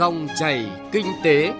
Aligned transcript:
Dòng 0.00 0.28
chảy 0.38 0.70
kinh 0.92 1.06
tế. 1.24 1.52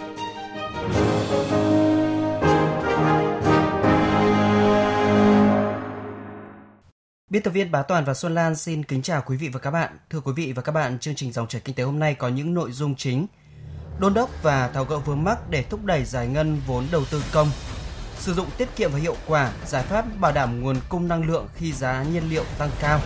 Biên 7.30 7.42
tập 7.42 7.50
viên 7.50 7.70
Bá 7.70 7.82
Toàn 7.82 8.04
và 8.04 8.14
Xuân 8.14 8.34
Lan 8.34 8.56
xin 8.56 8.82
kính 8.84 9.02
chào 9.02 9.22
quý 9.26 9.36
vị 9.36 9.48
và 9.48 9.60
các 9.60 9.70
bạn. 9.70 9.98
Thưa 10.10 10.20
quý 10.20 10.32
vị 10.36 10.52
và 10.56 10.62
các 10.62 10.72
bạn, 10.72 10.98
chương 10.98 11.14
trình 11.14 11.32
Dòng 11.32 11.48
chảy 11.48 11.60
kinh 11.64 11.74
tế 11.74 11.84
hôm 11.84 11.98
nay 11.98 12.14
có 12.14 12.28
những 12.28 12.54
nội 12.54 12.72
dung 12.72 12.94
chính. 12.96 13.26
Đôn 13.98 14.14
đốc 14.14 14.30
và 14.42 14.68
tháo 14.68 14.84
gỡ 14.84 14.98
vướng 14.98 15.24
mắc 15.24 15.38
để 15.50 15.64
thúc 15.70 15.84
đẩy 15.84 16.04
giải 16.04 16.26
ngân 16.26 16.60
vốn 16.66 16.86
đầu 16.92 17.04
tư 17.10 17.22
công. 17.32 17.48
Sử 18.18 18.34
dụng 18.34 18.46
tiết 18.58 18.68
kiệm 18.76 18.92
và 18.92 18.98
hiệu 18.98 19.16
quả, 19.26 19.52
giải 19.66 19.82
pháp 19.82 20.04
bảo 20.20 20.32
đảm 20.32 20.60
nguồn 20.60 20.76
cung 20.88 21.08
năng 21.08 21.22
lượng 21.22 21.48
khi 21.54 21.72
giá 21.72 22.02
nhiên 22.12 22.30
liệu 22.30 22.44
tăng 22.58 22.70
cao. 22.80 23.00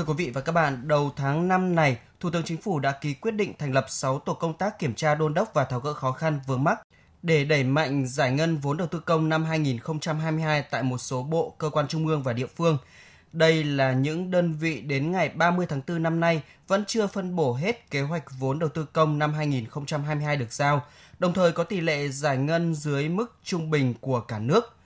Thưa 0.00 0.06
quý 0.06 0.24
vị 0.24 0.30
và 0.30 0.40
các 0.40 0.52
bạn, 0.52 0.88
đầu 0.88 1.12
tháng 1.16 1.48
5 1.48 1.74
này, 1.74 1.98
Thủ 2.20 2.30
tướng 2.30 2.42
Chính 2.42 2.56
phủ 2.56 2.78
đã 2.78 2.92
ký 2.92 3.14
quyết 3.14 3.30
định 3.30 3.54
thành 3.58 3.72
lập 3.72 3.86
6 3.88 4.18
tổ 4.18 4.34
công 4.34 4.54
tác 4.54 4.78
kiểm 4.78 4.94
tra 4.94 5.14
đôn 5.14 5.34
đốc 5.34 5.54
và 5.54 5.64
tháo 5.64 5.80
gỡ 5.80 5.94
khó 5.94 6.12
khăn 6.12 6.40
vướng 6.46 6.64
mắc 6.64 6.80
để 7.22 7.44
đẩy 7.44 7.64
mạnh 7.64 8.06
giải 8.06 8.32
ngân 8.32 8.56
vốn 8.56 8.76
đầu 8.76 8.86
tư 8.86 9.00
công 9.00 9.28
năm 9.28 9.44
2022 9.44 10.62
tại 10.62 10.82
một 10.82 10.98
số 10.98 11.22
bộ, 11.22 11.54
cơ 11.58 11.70
quan 11.70 11.88
trung 11.88 12.06
ương 12.06 12.22
và 12.22 12.32
địa 12.32 12.46
phương. 12.46 12.78
Đây 13.32 13.64
là 13.64 13.92
những 13.92 14.30
đơn 14.30 14.52
vị 14.52 14.80
đến 14.80 15.12
ngày 15.12 15.28
30 15.28 15.66
tháng 15.68 15.80
4 15.88 16.02
năm 16.02 16.20
nay 16.20 16.42
vẫn 16.68 16.84
chưa 16.86 17.06
phân 17.06 17.36
bổ 17.36 17.54
hết 17.54 17.90
kế 17.90 18.02
hoạch 18.02 18.24
vốn 18.38 18.58
đầu 18.58 18.68
tư 18.68 18.86
công 18.92 19.18
năm 19.18 19.34
2022 19.34 20.36
được 20.36 20.52
giao, 20.52 20.82
đồng 21.18 21.32
thời 21.32 21.52
có 21.52 21.64
tỷ 21.64 21.80
lệ 21.80 22.08
giải 22.08 22.36
ngân 22.36 22.74
dưới 22.74 23.08
mức 23.08 23.36
trung 23.44 23.70
bình 23.70 23.94
của 24.00 24.20
cả 24.20 24.38
nước. 24.38 24.76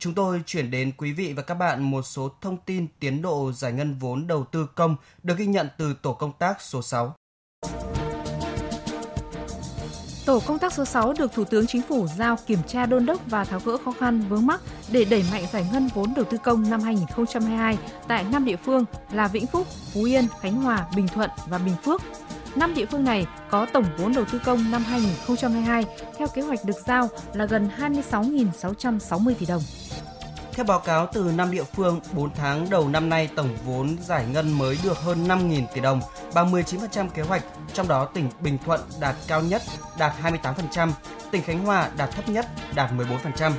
Chúng 0.00 0.14
tôi 0.14 0.42
chuyển 0.46 0.70
đến 0.70 0.92
quý 0.96 1.12
vị 1.12 1.32
và 1.32 1.42
các 1.42 1.54
bạn 1.54 1.82
một 1.82 2.02
số 2.02 2.30
thông 2.40 2.56
tin 2.56 2.86
tiến 3.00 3.22
độ 3.22 3.52
giải 3.52 3.72
ngân 3.72 3.94
vốn 3.94 4.26
đầu 4.26 4.44
tư 4.44 4.66
công 4.74 4.96
được 5.22 5.38
ghi 5.38 5.46
nhận 5.46 5.68
từ 5.78 5.94
tổ 6.02 6.12
công 6.12 6.32
tác 6.38 6.62
số 6.62 6.82
6. 6.82 7.14
Tổ 10.26 10.40
công 10.46 10.58
tác 10.58 10.72
số 10.72 10.84
6 10.84 11.12
được 11.18 11.32
Thủ 11.32 11.44
tướng 11.44 11.66
Chính 11.66 11.82
phủ 11.82 12.06
giao 12.18 12.36
kiểm 12.46 12.58
tra 12.66 12.86
đôn 12.86 13.06
đốc 13.06 13.20
và 13.26 13.44
tháo 13.44 13.60
gỡ 13.64 13.76
khó 13.84 13.92
khăn 13.92 14.20
vướng 14.28 14.46
mắc 14.46 14.60
để 14.92 15.04
đẩy 15.04 15.24
mạnh 15.32 15.44
giải 15.52 15.66
ngân 15.72 15.88
vốn 15.94 16.14
đầu 16.16 16.24
tư 16.24 16.38
công 16.44 16.70
năm 16.70 16.80
2022 16.80 17.78
tại 18.08 18.24
5 18.24 18.44
địa 18.44 18.56
phương 18.56 18.84
là 19.12 19.28
Vĩnh 19.28 19.46
Phúc, 19.46 19.66
Phú 19.94 20.04
Yên, 20.04 20.24
Khánh 20.40 20.62
Hòa, 20.62 20.86
Bình 20.96 21.08
Thuận 21.08 21.30
và 21.48 21.58
Bình 21.58 21.76
Phước. 21.84 22.02
5 22.56 22.74
địa 22.74 22.86
phương 22.86 23.04
này 23.04 23.26
có 23.50 23.66
tổng 23.72 23.84
vốn 23.98 24.12
đầu 24.12 24.24
tư 24.32 24.40
công 24.44 24.70
năm 24.70 24.84
2022 24.84 25.84
theo 26.18 26.28
kế 26.34 26.42
hoạch 26.42 26.64
được 26.64 26.76
giao 26.86 27.08
là 27.34 27.44
gần 27.44 27.68
26.660 27.78 29.34
tỷ 29.34 29.46
đồng. 29.46 29.62
Theo 30.52 30.64
báo 30.64 30.78
cáo 30.78 31.06
từ 31.12 31.32
5 31.34 31.50
địa 31.50 31.64
phương, 31.64 32.00
4 32.12 32.34
tháng 32.34 32.70
đầu 32.70 32.88
năm 32.88 33.08
nay 33.08 33.28
tổng 33.36 33.56
vốn 33.64 33.96
giải 34.00 34.24
ngân 34.32 34.58
mới 34.58 34.78
được 34.82 34.98
hơn 34.98 35.28
5.000 35.28 35.66
tỷ 35.74 35.80
đồng, 35.80 36.00
bằng 36.34 36.52
19% 36.52 37.08
kế 37.08 37.22
hoạch, 37.22 37.44
trong 37.72 37.88
đó 37.88 38.04
tỉnh 38.04 38.30
Bình 38.40 38.58
Thuận 38.64 38.80
đạt 39.00 39.16
cao 39.28 39.42
nhất, 39.42 39.62
đạt 39.98 40.12
28%, 40.22 40.90
tỉnh 41.30 41.42
Khánh 41.42 41.64
Hòa 41.64 41.90
đạt 41.96 42.10
thấp 42.10 42.28
nhất, 42.28 42.46
đạt 42.74 42.90
14%. 42.92 43.52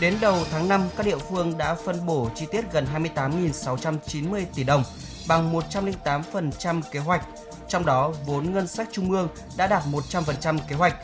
Đến 0.00 0.14
đầu 0.20 0.38
tháng 0.50 0.68
5, 0.68 0.82
các 0.96 1.06
địa 1.06 1.18
phương 1.18 1.58
đã 1.58 1.74
phân 1.74 2.06
bổ 2.06 2.28
chi 2.34 2.46
tiết 2.52 2.72
gần 2.72 2.86
28.690 2.94 4.44
tỷ 4.54 4.64
đồng, 4.64 4.82
bằng 5.28 5.54
108% 5.54 6.82
kế 6.90 6.98
hoạch. 6.98 7.26
Trong 7.68 7.86
đó, 7.86 8.12
vốn 8.26 8.52
ngân 8.52 8.66
sách 8.66 8.88
trung 8.92 9.10
ương 9.10 9.28
đã 9.56 9.66
đạt 9.66 9.82
100% 9.90 10.58
kế 10.68 10.76
hoạch. 10.76 10.96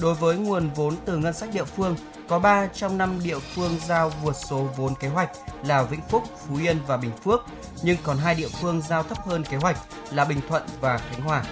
Đối 0.00 0.14
với 0.14 0.36
nguồn 0.36 0.70
vốn 0.74 0.94
từ 1.04 1.16
ngân 1.16 1.34
sách 1.34 1.48
địa 1.52 1.64
phương, 1.64 1.96
có 2.28 2.38
3 2.38 2.66
trong 2.66 2.98
5 2.98 3.20
địa 3.24 3.38
phương 3.38 3.72
giao 3.86 4.12
vượt 4.22 4.36
số 4.36 4.68
vốn 4.76 4.94
kế 5.00 5.08
hoạch 5.08 5.30
là 5.64 5.82
Vĩnh 5.82 6.02
Phúc, 6.08 6.22
Phú 6.46 6.56
Yên 6.56 6.78
và 6.86 6.96
Bình 6.96 7.12
Phước, 7.24 7.40
nhưng 7.82 7.96
còn 8.02 8.18
hai 8.18 8.34
địa 8.34 8.48
phương 8.48 8.82
giao 8.88 9.02
thấp 9.02 9.18
hơn 9.26 9.44
kế 9.50 9.56
hoạch 9.56 9.76
là 10.12 10.24
Bình 10.24 10.40
Thuận 10.48 10.62
và 10.80 10.98
Khánh 10.98 11.20
Hòa. 11.20 11.44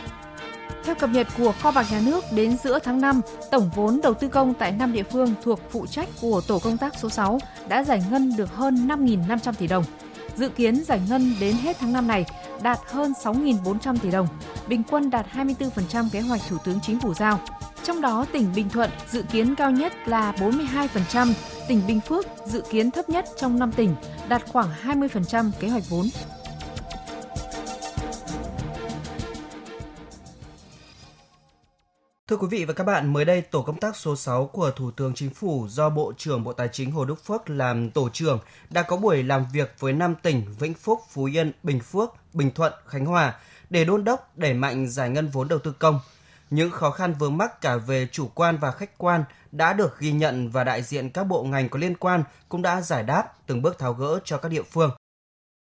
Theo 0.84 0.94
cập 0.94 1.10
nhật 1.10 1.26
của 1.38 1.52
Kho 1.62 1.70
bạc 1.70 1.86
Nhà 1.90 2.00
nước, 2.00 2.24
đến 2.32 2.56
giữa 2.64 2.78
tháng 2.78 3.00
5, 3.00 3.20
tổng 3.50 3.70
vốn 3.74 4.00
đầu 4.02 4.14
tư 4.14 4.28
công 4.28 4.54
tại 4.54 4.72
5 4.72 4.92
địa 4.92 5.02
phương 5.02 5.34
thuộc 5.42 5.60
phụ 5.70 5.86
trách 5.86 6.08
của 6.20 6.40
tổ 6.40 6.58
công 6.58 6.78
tác 6.78 6.94
số 6.98 7.08
6 7.08 7.38
đã 7.68 7.84
giải 7.84 8.02
ngân 8.10 8.36
được 8.36 8.54
hơn 8.54 8.88
5.500 8.88 9.52
tỷ 9.52 9.66
đồng. 9.66 9.84
Dự 10.36 10.48
kiến 10.48 10.84
giải 10.84 11.00
ngân 11.08 11.34
đến 11.40 11.56
hết 11.56 11.76
tháng 11.80 11.92
5 11.92 12.06
này 12.06 12.24
đạt 12.62 12.78
hơn 12.86 13.12
6.400 13.22 13.96
tỷ 13.96 14.10
đồng, 14.10 14.26
bình 14.68 14.82
quân 14.90 15.10
đạt 15.10 15.26
24% 15.32 16.08
kế 16.12 16.20
hoạch 16.20 16.40
Thủ 16.48 16.56
tướng 16.64 16.80
Chính 16.80 17.00
phủ 17.00 17.14
giao. 17.14 17.40
Trong 17.84 18.00
đó, 18.00 18.26
tỉnh 18.32 18.52
Bình 18.54 18.68
Thuận 18.68 18.90
dự 19.08 19.22
kiến 19.22 19.54
cao 19.54 19.70
nhất 19.70 19.92
là 20.06 20.32
42%, 20.32 21.32
tỉnh 21.68 21.80
Bình 21.86 22.00
Phước 22.00 22.26
dự 22.46 22.62
kiến 22.70 22.90
thấp 22.90 23.08
nhất 23.08 23.24
trong 23.36 23.58
5 23.58 23.72
tỉnh, 23.72 23.94
đạt 24.28 24.42
khoảng 24.46 24.68
20% 24.82 25.50
kế 25.60 25.68
hoạch 25.68 25.82
vốn. 25.88 26.06
Thưa 32.28 32.36
quý 32.36 32.46
vị 32.50 32.64
và 32.64 32.72
các 32.72 32.84
bạn, 32.84 33.12
mới 33.12 33.24
đây 33.24 33.40
tổ 33.40 33.62
công 33.62 33.80
tác 33.80 33.96
số 33.96 34.16
6 34.16 34.46
của 34.46 34.70
Thủ 34.70 34.90
tướng 34.90 35.14
Chính 35.14 35.30
phủ 35.30 35.66
do 35.68 35.90
Bộ 35.90 36.12
trưởng 36.18 36.44
Bộ 36.44 36.52
Tài 36.52 36.68
chính 36.72 36.90
Hồ 36.90 37.04
Đức 37.04 37.24
Phước 37.24 37.50
làm 37.50 37.90
tổ 37.90 38.08
trưởng 38.12 38.38
đã 38.70 38.82
có 38.82 38.96
buổi 38.96 39.22
làm 39.22 39.46
việc 39.52 39.74
với 39.78 39.92
5 39.92 40.14
tỉnh 40.22 40.44
Vĩnh 40.58 40.74
Phúc, 40.74 41.00
Phú 41.10 41.24
Yên, 41.24 41.52
Bình 41.62 41.80
Phước, 41.80 42.10
Bình 42.32 42.50
Thuận, 42.54 42.72
Khánh 42.86 43.06
Hòa 43.06 43.34
để 43.70 43.84
đôn 43.84 44.04
đốc 44.04 44.38
đẩy 44.38 44.54
mạnh 44.54 44.88
giải 44.88 45.10
ngân 45.10 45.28
vốn 45.28 45.48
đầu 45.48 45.58
tư 45.58 45.72
công. 45.78 46.00
Những 46.50 46.70
khó 46.70 46.90
khăn 46.90 47.14
vướng 47.18 47.36
mắc 47.36 47.60
cả 47.60 47.76
về 47.76 48.08
chủ 48.12 48.28
quan 48.34 48.56
và 48.60 48.70
khách 48.70 48.98
quan 48.98 49.24
đã 49.52 49.72
được 49.72 49.98
ghi 49.98 50.12
nhận 50.12 50.48
và 50.48 50.64
đại 50.64 50.82
diện 50.82 51.10
các 51.10 51.24
bộ 51.24 51.42
ngành 51.42 51.68
có 51.68 51.78
liên 51.78 51.96
quan 51.96 52.22
cũng 52.48 52.62
đã 52.62 52.80
giải 52.80 53.02
đáp 53.02 53.46
từng 53.46 53.62
bước 53.62 53.78
tháo 53.78 53.92
gỡ 53.92 54.20
cho 54.24 54.38
các 54.38 54.48
địa 54.48 54.62
phương. 54.62 54.90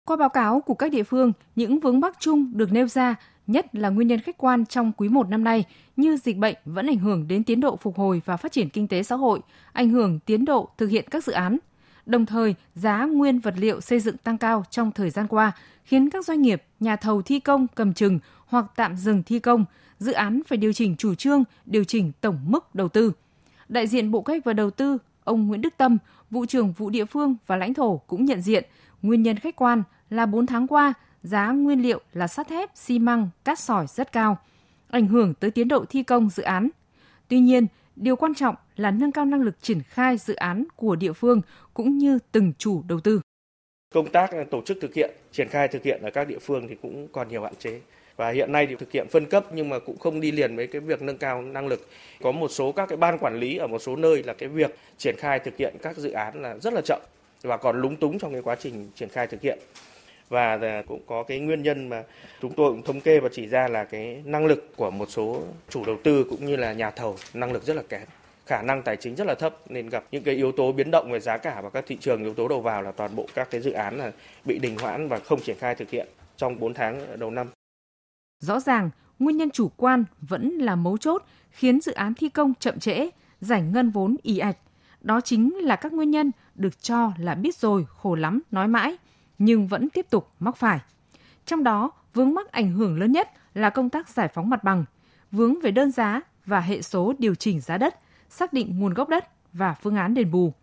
Qua 0.08 0.18
báo 0.18 0.30
cáo 0.30 0.62
của 0.62 0.74
các 0.74 0.92
địa 0.92 1.04
phương, 1.04 1.32
những 1.56 1.80
vướng 1.80 2.00
mắc 2.00 2.16
chung 2.20 2.52
được 2.56 2.72
nêu 2.72 2.88
ra 2.88 3.16
nhất 3.48 3.76
là 3.76 3.90
nguyên 3.90 4.08
nhân 4.08 4.20
khách 4.20 4.38
quan 4.38 4.66
trong 4.66 4.92
quý 4.98 5.10
1 5.10 5.30
năm 5.30 5.44
nay 5.44 5.66
như 5.96 6.18
dịch 6.18 6.38
bệnh 6.38 6.56
vẫn 6.66 6.88
ảnh 6.88 6.98
hưởng 6.98 7.28
đến 7.28 7.44
tiến 7.44 7.62
độ 7.62 7.76
phục 7.76 7.98
hồi 7.98 8.22
và 8.26 8.38
phát 8.38 8.52
triển 8.52 8.70
kinh 8.70 8.88
tế 8.88 9.04
xã 9.04 9.16
hội, 9.16 9.40
ảnh 9.74 9.90
hưởng 9.90 10.20
tiến 10.20 10.46
độ 10.46 10.70
thực 10.78 10.88
hiện 10.88 11.06
các 11.12 11.24
dự 11.24 11.34
án. 11.34 11.58
Đồng 12.06 12.26
thời, 12.26 12.56
giá 12.76 13.06
nguyên 13.06 13.40
vật 13.40 13.54
liệu 13.58 13.82
xây 13.82 14.00
dựng 14.00 14.18
tăng 14.18 14.38
cao 14.38 14.66
trong 14.70 14.92
thời 14.92 15.10
gian 15.10 15.28
qua 15.28 15.52
khiến 15.84 16.10
các 16.10 16.26
doanh 16.26 16.42
nghiệp, 16.42 16.64
nhà 16.80 16.96
thầu 16.96 17.22
thi 17.22 17.40
công 17.40 17.68
cầm 17.76 17.94
chừng 17.94 18.20
hoặc 18.46 18.66
tạm 18.76 18.96
dừng 18.96 19.24
thi 19.24 19.40
công, 19.40 19.66
dự 20.00 20.12
án 20.12 20.42
phải 20.48 20.58
điều 20.58 20.74
chỉnh 20.74 20.96
chủ 20.96 21.16
trương, 21.16 21.44
điều 21.66 21.84
chỉnh 21.84 22.12
tổng 22.22 22.40
mức 22.46 22.76
đầu 22.76 22.88
tư. 22.88 23.12
Đại 23.70 23.88
diện 23.88 24.12
Bộ 24.12 24.22
Cách 24.22 24.46
và 24.46 24.54
Đầu 24.54 24.72
tư, 24.72 24.98
ông 25.24 25.48
Nguyễn 25.48 25.62
Đức 25.62 25.74
Tâm, 25.78 25.98
vụ 26.30 26.46
trưởng 26.46 26.72
vụ 26.72 26.90
địa 26.90 27.06
phương 27.06 27.36
và 27.48 27.56
lãnh 27.56 27.74
thổ 27.74 27.98
cũng 27.98 28.26
nhận 28.26 28.42
diện 28.42 28.66
nguyên 29.02 29.24
nhân 29.24 29.40
khách 29.40 29.56
quan 29.56 29.84
là 30.10 30.26
4 30.26 30.46
tháng 30.46 30.68
qua 30.68 30.94
giá 31.24 31.52
nguyên 31.52 31.82
liệu 31.82 32.02
là 32.14 32.28
sắt 32.28 32.48
thép, 32.48 32.70
xi 32.76 33.00
măng, 33.00 33.30
cát 33.44 33.60
sỏi 33.60 33.86
rất 33.88 34.12
cao, 34.12 34.38
ảnh 34.90 35.08
hưởng 35.08 35.34
tới 35.34 35.52
tiến 35.52 35.68
độ 35.68 35.86
thi 35.90 36.04
công 36.04 36.30
dự 36.30 36.44
án. 36.44 36.70
Tuy 37.28 37.40
nhiên, 37.40 37.68
điều 37.96 38.16
quan 38.16 38.36
trọng 38.36 38.56
là 38.76 38.92
nâng 38.92 39.12
cao 39.12 39.26
năng 39.26 39.42
lực 39.42 39.62
triển 39.62 39.82
khai 39.82 40.18
dự 40.18 40.36
án 40.36 40.64
của 40.76 40.96
địa 40.96 41.14
phương 41.14 41.42
cũng 41.74 41.98
như 41.98 42.20
từng 42.32 42.54
chủ 42.58 42.84
đầu 42.88 43.00
tư. 43.00 43.22
Công 43.94 44.12
tác 44.12 44.32
tổ 44.52 44.62
chức 44.66 44.78
thực 44.82 44.94
hiện, 44.94 45.12
triển 45.32 45.48
khai 45.50 45.68
thực 45.68 45.84
hiện 45.84 46.02
ở 46.02 46.12
các 46.12 46.28
địa 46.28 46.40
phương 46.42 46.68
thì 46.68 46.76
cũng 46.82 47.08
còn 47.08 47.30
nhiều 47.30 47.44
hạn 47.44 47.54
chế 47.60 47.82
và 48.16 48.30
hiện 48.30 48.52
nay 48.52 48.68
thì 48.68 48.76
thực 48.76 48.92
hiện 48.92 49.08
phân 49.12 49.26
cấp 49.26 49.46
nhưng 49.54 49.70
mà 49.70 49.80
cũng 49.80 49.98
không 49.98 50.22
đi 50.22 50.32
liền 50.32 50.56
với 50.56 50.68
cái 50.68 50.82
việc 50.82 51.02
nâng 51.02 51.18
cao 51.18 51.42
năng 51.42 51.68
lực. 51.68 51.88
Có 52.22 52.32
một 52.32 52.48
số 52.52 52.72
các 52.72 52.90
cái 52.90 52.98
ban 52.98 53.18
quản 53.18 53.40
lý 53.40 53.58
ở 53.58 53.68
một 53.68 53.80
số 53.80 53.96
nơi 53.96 54.24
là 54.24 54.34
cái 54.34 54.50
việc 54.50 54.76
triển 54.98 55.16
khai 55.18 55.40
thực 55.40 55.58
hiện 55.58 55.76
các 55.82 55.98
dự 55.98 56.12
án 56.12 56.42
là 56.42 56.58
rất 56.58 56.74
là 56.74 56.82
chậm 56.86 57.02
và 57.42 57.58
còn 57.58 57.82
lúng 57.82 57.96
túng 57.96 58.20
trong 58.20 58.34
cái 58.34 58.42
quá 58.42 58.56
trình 58.56 58.90
triển 58.96 59.10
khai 59.10 59.28
thực 59.28 59.42
hiện 59.42 59.60
và 60.32 60.84
cũng 60.88 61.02
có 61.08 61.24
cái 61.24 61.40
nguyên 61.40 61.64
nhân 61.64 61.90
mà 61.90 62.04
chúng 62.42 62.54
tôi 62.54 62.72
cũng 62.72 62.84
thống 62.84 63.02
kê 63.02 63.20
và 63.20 63.30
chỉ 63.32 63.48
ra 63.48 63.68
là 63.68 63.84
cái 63.84 64.22
năng 64.26 64.46
lực 64.46 64.74
của 64.76 64.92
một 64.92 65.10
số 65.10 65.42
chủ 65.70 65.86
đầu 65.86 65.98
tư 66.04 66.26
cũng 66.30 66.46
như 66.46 66.56
là 66.56 66.74
nhà 66.74 66.92
thầu 66.92 67.16
năng 67.34 67.52
lực 67.52 67.64
rất 67.64 67.76
là 67.76 67.84
kém 67.90 68.02
khả 68.46 68.62
năng 68.62 68.84
tài 68.84 68.98
chính 68.98 69.16
rất 69.16 69.28
là 69.28 69.36
thấp 69.36 69.56
nên 69.70 69.90
gặp 69.90 70.04
những 70.12 70.24
cái 70.24 70.36
yếu 70.36 70.52
tố 70.52 70.72
biến 70.72 70.92
động 70.92 71.12
về 71.12 71.20
giá 71.20 71.38
cả 71.38 71.62
và 71.62 71.70
các 71.70 71.84
thị 71.88 71.98
trường 72.02 72.24
yếu 72.24 72.34
tố 72.34 72.48
đầu 72.48 72.62
vào 72.62 72.82
là 72.82 72.92
toàn 72.92 73.16
bộ 73.16 73.28
các 73.36 73.48
cái 73.52 73.62
dự 73.62 73.72
án 73.72 73.98
là 73.98 74.12
bị 74.46 74.60
đình 74.60 74.78
hoãn 74.78 75.08
và 75.08 75.20
không 75.20 75.40
triển 75.42 75.58
khai 75.60 75.76
thực 75.76 75.90
hiện 75.90 76.08
trong 76.38 76.60
4 76.60 76.74
tháng 76.74 77.20
đầu 77.20 77.32
năm. 77.32 77.48
Rõ 78.40 78.60
ràng, 78.60 78.90
nguyên 79.20 79.38
nhân 79.38 79.50
chủ 79.50 79.72
quan 79.78 80.04
vẫn 80.22 80.50
là 80.50 80.76
mấu 80.76 80.98
chốt 80.98 81.24
khiến 81.50 81.82
dự 81.82 81.92
án 81.92 82.14
thi 82.14 82.30
công 82.30 82.54
chậm 82.60 82.80
trễ, 82.80 83.10
giải 83.42 83.62
ngân 83.62 83.90
vốn 83.90 84.16
ì 84.24 84.38
ạch. 84.38 84.58
Đó 85.02 85.22
chính 85.22 85.56
là 85.62 85.76
các 85.76 85.94
nguyên 85.94 86.12
nhân 86.12 86.32
được 86.56 86.82
cho 86.82 87.12
là 87.18 87.36
biết 87.36 87.56
rồi, 87.56 87.86
khổ 87.90 88.16
lắm, 88.16 88.42
nói 88.52 88.68
mãi, 88.68 88.98
nhưng 89.46 89.68
vẫn 89.68 89.90
tiếp 89.90 90.06
tục 90.10 90.32
mắc 90.40 90.56
phải. 90.56 90.80
Trong 91.46 91.64
đó, 91.64 91.92
vướng 92.14 92.34
mắc 92.34 92.52
ảnh 92.52 92.72
hưởng 92.72 93.00
lớn 93.00 93.12
nhất 93.12 93.30
là 93.54 93.70
công 93.70 93.90
tác 93.90 94.10
giải 94.10 94.28
phóng 94.28 94.50
mặt 94.50 94.64
bằng, 94.64 94.86
vướng 95.32 95.62
về 95.62 95.72
đơn 95.72 95.92
giá 95.92 96.22
và 96.46 96.60
hệ 96.60 96.82
số 96.82 97.14
điều 97.20 97.36
chỉnh 97.36 97.62
giá 97.62 97.78
đất, 97.78 98.00
xác 98.30 98.54
định 98.54 98.80
nguồn 98.80 98.94
gốc 98.94 99.10
đất 99.10 99.28
và 99.54 99.74
phương 99.74 99.96
án 99.96 100.14
đền 100.14 100.32
bù. 100.32 100.54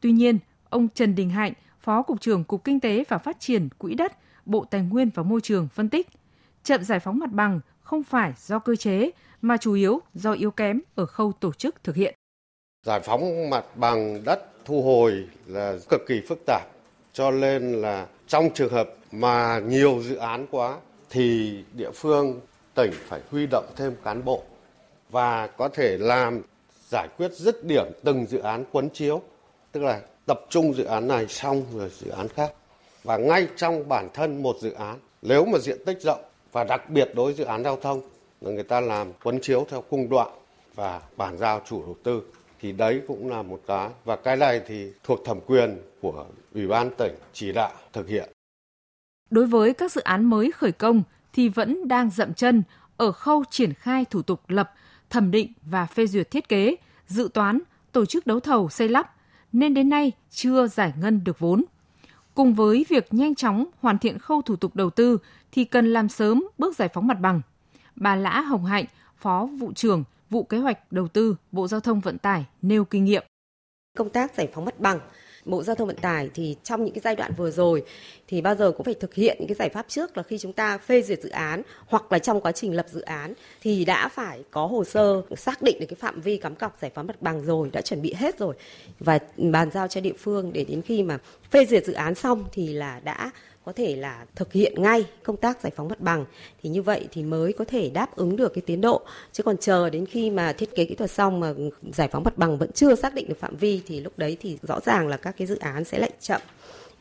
Tuy 0.00 0.12
nhiên, 0.12 0.38
ông 0.68 0.88
Trần 0.88 1.14
Đình 1.14 1.30
Hạnh, 1.30 1.52
Phó 1.80 2.02
Cục 2.02 2.20
trưởng 2.20 2.44
Cục 2.44 2.64
Kinh 2.64 2.80
tế 2.80 3.04
và 3.08 3.18
Phát 3.18 3.40
triển 3.40 3.68
Quỹ 3.78 3.94
đất, 3.94 4.12
Bộ 4.46 4.64
Tài 4.64 4.82
nguyên 4.82 5.10
và 5.14 5.22
Môi 5.22 5.40
trường 5.40 5.68
phân 5.68 5.88
tích, 5.88 6.08
chậm 6.64 6.84
giải 6.84 7.00
phóng 7.00 7.18
mặt 7.18 7.32
bằng 7.32 7.60
không 7.80 8.02
phải 8.02 8.32
do 8.36 8.58
cơ 8.58 8.76
chế 8.76 9.10
mà 9.42 9.56
chủ 9.56 9.72
yếu 9.72 10.00
do 10.14 10.32
yếu 10.32 10.50
kém 10.50 10.80
ở 10.94 11.06
khâu 11.06 11.32
tổ 11.32 11.52
chức 11.52 11.84
thực 11.84 11.96
hiện. 11.96 12.14
Giải 12.86 13.00
phóng 13.00 13.50
mặt 13.50 13.64
bằng 13.76 14.24
đất 14.24 14.64
thu 14.64 14.82
hồi 14.82 15.28
là 15.46 15.76
cực 15.88 16.00
kỳ 16.08 16.22
phức 16.28 16.38
tạp 16.46 16.62
cho 17.12 17.30
nên 17.30 17.72
là 17.72 18.06
trong 18.28 18.50
trường 18.54 18.72
hợp 18.72 18.90
mà 19.12 19.58
nhiều 19.58 20.02
dự 20.02 20.16
án 20.16 20.46
quá 20.50 20.78
thì 21.10 21.58
địa 21.72 21.90
phương 21.90 22.40
tỉnh 22.74 22.90
phải 23.08 23.20
huy 23.30 23.46
động 23.46 23.66
thêm 23.76 23.96
cán 24.04 24.24
bộ 24.24 24.42
và 25.10 25.46
có 25.46 25.68
thể 25.68 25.96
làm 25.98 26.42
giải 26.90 27.08
quyết 27.16 27.32
dứt 27.32 27.64
điểm 27.64 27.86
từng 28.04 28.26
dự 28.26 28.38
án 28.38 28.64
quấn 28.72 28.88
chiếu, 28.90 29.22
tức 29.72 29.82
là 29.82 30.00
tập 30.26 30.40
trung 30.48 30.74
dự 30.74 30.84
án 30.84 31.08
này 31.08 31.26
xong 31.28 31.64
rồi 31.74 31.90
dự 31.98 32.10
án 32.10 32.28
khác. 32.28 32.52
Và 33.04 33.16
ngay 33.16 33.48
trong 33.56 33.88
bản 33.88 34.08
thân 34.14 34.42
một 34.42 34.56
dự 34.60 34.72
án, 34.72 34.98
nếu 35.22 35.44
mà 35.44 35.58
diện 35.58 35.84
tích 35.86 36.00
rộng 36.00 36.20
và 36.52 36.64
đặc 36.64 36.90
biệt 36.90 37.10
đối 37.14 37.24
với 37.24 37.34
dự 37.34 37.44
án 37.44 37.64
giao 37.64 37.76
thông 37.76 38.02
là 38.40 38.50
người 38.50 38.62
ta 38.62 38.80
làm 38.80 39.12
quấn 39.22 39.40
chiếu 39.40 39.66
theo 39.70 39.84
cung 39.90 40.08
đoạn 40.08 40.28
và 40.74 41.00
bàn 41.16 41.38
giao 41.38 41.62
chủ 41.66 41.82
đầu 41.82 41.96
tư 42.02 42.22
thì 42.60 42.72
đấy 42.72 43.02
cũng 43.08 43.28
là 43.28 43.42
một 43.42 43.60
cái 43.66 43.90
và 44.04 44.16
cái 44.16 44.36
này 44.36 44.60
thì 44.66 44.92
thuộc 45.04 45.24
thẩm 45.24 45.40
quyền 45.46 45.78
của 46.00 46.26
ủy 46.54 46.66
ban 46.66 46.90
tỉnh 46.98 47.14
chỉ 47.32 47.52
đạo 47.52 47.72
thực 47.92 48.08
hiện. 48.08 48.28
Đối 49.30 49.46
với 49.46 49.74
các 49.74 49.92
dự 49.92 50.00
án 50.00 50.24
mới 50.24 50.52
khởi 50.52 50.72
công 50.72 51.02
thì 51.32 51.48
vẫn 51.48 51.88
đang 51.88 52.10
dậm 52.10 52.34
chân 52.34 52.62
ở 52.96 53.12
khâu 53.12 53.44
triển 53.50 53.74
khai 53.74 54.04
thủ 54.04 54.22
tục 54.22 54.40
lập, 54.48 54.72
thẩm 55.10 55.30
định 55.30 55.52
và 55.62 55.86
phê 55.86 56.06
duyệt 56.06 56.30
thiết 56.30 56.48
kế, 56.48 56.76
dự 57.06 57.28
toán, 57.34 57.60
tổ 57.92 58.06
chức 58.06 58.26
đấu 58.26 58.40
thầu 58.40 58.68
xây 58.68 58.88
lắp, 58.88 59.14
nên 59.52 59.74
đến 59.74 59.88
nay 59.88 60.12
chưa 60.30 60.66
giải 60.66 60.92
ngân 61.00 61.24
được 61.24 61.38
vốn. 61.38 61.64
Cùng 62.34 62.54
với 62.54 62.86
việc 62.88 63.14
nhanh 63.14 63.34
chóng 63.34 63.64
hoàn 63.80 63.98
thiện 63.98 64.18
khâu 64.18 64.42
thủ 64.42 64.56
tục 64.56 64.76
đầu 64.76 64.90
tư 64.90 65.18
thì 65.52 65.64
cần 65.64 65.92
làm 65.92 66.08
sớm 66.08 66.44
bước 66.58 66.76
giải 66.76 66.88
phóng 66.88 67.06
mặt 67.06 67.20
bằng. 67.20 67.40
Bà 67.96 68.16
Lã 68.16 68.40
Hồng 68.40 68.64
Hạnh, 68.64 68.84
Phó 69.16 69.48
vụ 69.58 69.72
trưởng 69.72 70.04
vụ 70.30 70.42
kế 70.42 70.58
hoạch 70.58 70.92
đầu 70.92 71.08
tư 71.08 71.36
Bộ 71.52 71.68
Giao 71.68 71.80
thông 71.80 72.00
Vận 72.00 72.18
tải 72.18 72.44
nêu 72.62 72.84
kinh 72.84 73.04
nghiệm. 73.04 73.22
Công 73.98 74.10
tác 74.10 74.34
giải 74.36 74.48
phóng 74.54 74.64
mặt 74.64 74.80
bằng 74.80 75.00
Bộ 75.44 75.62
Giao 75.62 75.76
thông 75.76 75.88
Vận 75.88 75.96
tải 75.96 76.30
thì 76.34 76.56
trong 76.62 76.84
những 76.84 76.94
cái 76.94 77.00
giai 77.04 77.16
đoạn 77.16 77.32
vừa 77.36 77.50
rồi 77.50 77.82
thì 78.28 78.40
bao 78.40 78.54
giờ 78.54 78.72
cũng 78.72 78.84
phải 78.84 78.94
thực 78.94 79.14
hiện 79.14 79.36
những 79.40 79.48
cái 79.48 79.54
giải 79.54 79.68
pháp 79.68 79.86
trước 79.88 80.16
là 80.16 80.22
khi 80.22 80.38
chúng 80.38 80.52
ta 80.52 80.78
phê 80.78 81.02
duyệt 81.02 81.22
dự 81.22 81.28
án 81.28 81.62
hoặc 81.86 82.12
là 82.12 82.18
trong 82.18 82.40
quá 82.40 82.52
trình 82.52 82.74
lập 82.74 82.86
dự 82.90 83.00
án 83.00 83.34
thì 83.62 83.84
đã 83.84 84.08
phải 84.08 84.42
có 84.50 84.66
hồ 84.66 84.84
sơ 84.84 85.22
xác 85.36 85.62
định 85.62 85.80
được 85.80 85.86
cái 85.88 85.96
phạm 86.00 86.20
vi 86.20 86.36
cắm 86.36 86.54
cọc 86.54 86.76
giải 86.80 86.90
phóng 86.94 87.06
mặt 87.06 87.22
bằng 87.22 87.42
rồi, 87.42 87.70
đã 87.72 87.80
chuẩn 87.80 88.02
bị 88.02 88.14
hết 88.14 88.38
rồi 88.38 88.54
và 88.98 89.18
bàn 89.36 89.70
giao 89.70 89.88
cho 89.88 90.00
địa 90.00 90.14
phương 90.18 90.52
để 90.52 90.64
đến 90.64 90.82
khi 90.82 91.02
mà 91.02 91.18
phê 91.50 91.66
duyệt 91.66 91.86
dự 91.86 91.92
án 91.92 92.14
xong 92.14 92.44
thì 92.52 92.72
là 92.72 93.00
đã 93.00 93.30
có 93.64 93.72
thể 93.72 93.96
là 93.96 94.26
thực 94.34 94.52
hiện 94.52 94.82
ngay 94.82 95.06
công 95.22 95.36
tác 95.36 95.60
giải 95.60 95.72
phóng 95.76 95.88
mặt 95.88 96.00
bằng 96.00 96.24
thì 96.62 96.70
như 96.70 96.82
vậy 96.82 97.08
thì 97.12 97.22
mới 97.22 97.52
có 97.52 97.64
thể 97.64 97.90
đáp 97.90 98.16
ứng 98.16 98.36
được 98.36 98.54
cái 98.54 98.62
tiến 98.66 98.80
độ 98.80 99.02
chứ 99.32 99.42
còn 99.42 99.56
chờ 99.56 99.90
đến 99.90 100.06
khi 100.06 100.30
mà 100.30 100.52
thiết 100.52 100.74
kế 100.76 100.84
kỹ 100.84 100.94
thuật 100.94 101.10
xong 101.10 101.40
mà 101.40 101.54
giải 101.92 102.08
phóng 102.08 102.24
mặt 102.24 102.38
bằng 102.38 102.58
vẫn 102.58 102.72
chưa 102.72 102.94
xác 102.94 103.14
định 103.14 103.28
được 103.28 103.40
phạm 103.40 103.56
vi, 103.56 103.82
thì 103.86 104.00
lúc 104.00 104.18
đấy 104.18 104.36
thì 104.40 104.58
rõ 104.62 104.80
ràng 104.80 105.08
là 105.08 105.16
các 105.16 105.36
cái 105.36 105.46
dự 105.46 105.58
án 105.58 105.84
sẽ 105.84 105.98
lại 105.98 106.10
chậm 106.20 106.40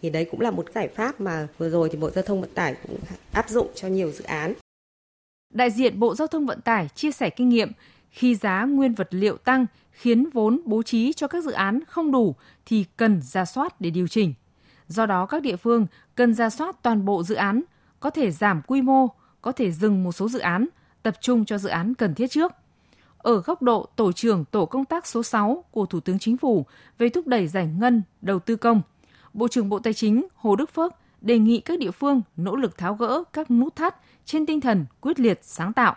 thì 0.02 0.10
đấy 0.10 0.28
cũng 0.32 0.42
là 0.42 0.52
một 0.52 0.66
giải 0.76 0.88
pháp 0.88 1.22
mà 1.22 1.48
vừa 1.58 1.70
rồi 1.70 1.90
thì 1.92 1.98
Bộ 1.98 2.10
Giao 2.10 2.24
thông 2.24 2.42
Vận 2.42 2.54
tải 2.54 2.76
cũng 2.88 2.98
áp 3.32 3.50
dụng 3.50 3.68
cho 3.76 3.88
nhiều 3.88 4.12
dự 4.12 4.24
án. 4.24 4.54
Đại 5.54 5.72
diện 5.72 6.00
Bộ 6.00 6.16
Giao 6.16 6.28
thông 6.28 6.46
Vận 6.46 6.62
tải 6.62 6.88
chia 6.96 7.12
sẻ 7.12 7.30
kinh 7.30 7.50
nghiệm, 7.50 7.72
khi 8.10 8.36
giá 8.36 8.66
nguyên 8.66 8.94
vật 8.94 9.08
liệu 9.12 9.38
tăng 9.38 9.66
khiến 9.92 10.30
vốn 10.30 10.62
bố 10.66 10.84
trí 10.84 11.14
cho 11.14 11.28
các 11.28 11.44
dự 11.44 11.52
án 11.52 11.80
không 11.88 12.12
đủ 12.12 12.36
thì 12.66 12.86
cần 12.98 13.22
ra 13.22 13.46
soát 13.46 13.82
để 13.82 13.90
điều 13.90 14.08
chỉnh. 14.08 14.34
Do 14.90 15.06
đó 15.06 15.26
các 15.26 15.42
địa 15.42 15.56
phương 15.56 15.88
cần 16.16 16.34
ra 16.34 16.50
soát 16.50 16.76
toàn 16.82 17.06
bộ 17.06 17.24
dự 17.24 17.36
án, 17.36 17.62
có 18.00 18.10
thể 18.10 18.32
giảm 18.32 18.62
quy 18.68 18.82
mô, 18.82 19.08
có 19.42 19.52
thể 19.52 19.72
dừng 19.72 20.04
một 20.04 20.12
số 20.12 20.30
dự 20.30 20.40
án, 20.40 20.68
tập 21.04 21.14
trung 21.22 21.46
cho 21.46 21.58
dự 21.58 21.70
án 21.70 21.96
cần 21.96 22.16
thiết 22.16 22.28
trước. 22.32 22.52
Ở 23.18 23.42
góc 23.42 23.62
độ 23.62 23.88
tổ 23.96 24.12
trưởng 24.12 24.46
tổ 24.46 24.66
công 24.66 24.86
tác 24.86 25.08
số 25.08 25.24
6 25.24 25.64
của 25.72 25.86
Thủ 25.86 26.00
tướng 26.00 26.20
Chính 26.20 26.38
phủ 26.38 26.66
về 26.98 27.10
thúc 27.10 27.28
đẩy 27.28 27.48
giải 27.48 27.68
ngân 27.80 28.02
đầu 28.22 28.40
tư 28.40 28.56
công, 28.56 28.82
Bộ 29.34 29.48
trưởng 29.48 29.70
Bộ 29.70 29.80
Tài 29.80 29.94
chính 29.94 30.28
Hồ 30.36 30.56
Đức 30.56 30.74
Phước 30.74 30.94
đề 31.22 31.40
nghị 31.40 31.60
các 31.60 31.80
địa 31.80 31.92
phương 31.92 32.22
nỗ 32.38 32.56
lực 32.56 32.78
tháo 32.78 32.94
gỡ 32.94 33.24
các 33.34 33.52
nút 33.52 33.76
thắt 33.76 33.96
trên 34.26 34.46
tinh 34.46 34.62
thần 34.62 34.86
quyết 35.02 35.20
liệt 35.20 35.40
sáng 35.42 35.74
tạo. 35.74 35.96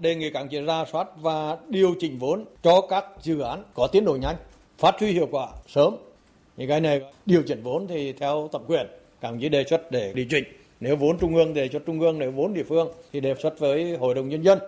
Đề 0.00 0.14
nghị 0.14 0.30
các 0.30 0.46
chị 0.50 0.60
ra 0.60 0.84
soát 0.92 1.08
và 1.16 1.56
điều 1.68 1.94
chỉnh 2.00 2.18
vốn 2.18 2.44
cho 2.62 2.80
các 2.90 3.04
dự 3.22 3.40
án 3.40 3.64
có 3.74 3.88
tiến 3.92 4.04
độ 4.04 4.16
nhanh, 4.16 4.36
phát 4.78 4.94
huy 5.00 5.12
hiệu 5.12 5.28
quả 5.30 5.48
sớm 5.68 5.94
thì 6.60 6.66
cái 6.66 6.80
này 6.80 7.00
điều 7.26 7.42
chỉnh 7.42 7.62
vốn 7.62 7.86
thì 7.86 8.12
theo 8.12 8.48
thẩm 8.52 8.62
quyền 8.66 8.86
các 9.20 9.34
chỉ 9.40 9.48
đề 9.48 9.64
xuất 9.64 9.90
để 9.90 10.12
điều 10.14 10.26
chỉnh. 10.30 10.44
Nếu 10.80 10.96
vốn 10.96 11.18
trung 11.18 11.36
ương 11.36 11.54
đề 11.54 11.68
xuất 11.68 11.82
trung 11.86 12.00
ương, 12.00 12.18
nếu 12.18 12.30
vốn 12.30 12.54
địa 12.54 12.62
phương 12.62 12.88
thì 13.12 13.20
đề 13.20 13.34
xuất 13.42 13.58
với 13.58 13.96
hội 13.96 14.14
đồng 14.14 14.28
nhân 14.28 14.42
dân. 14.42 14.58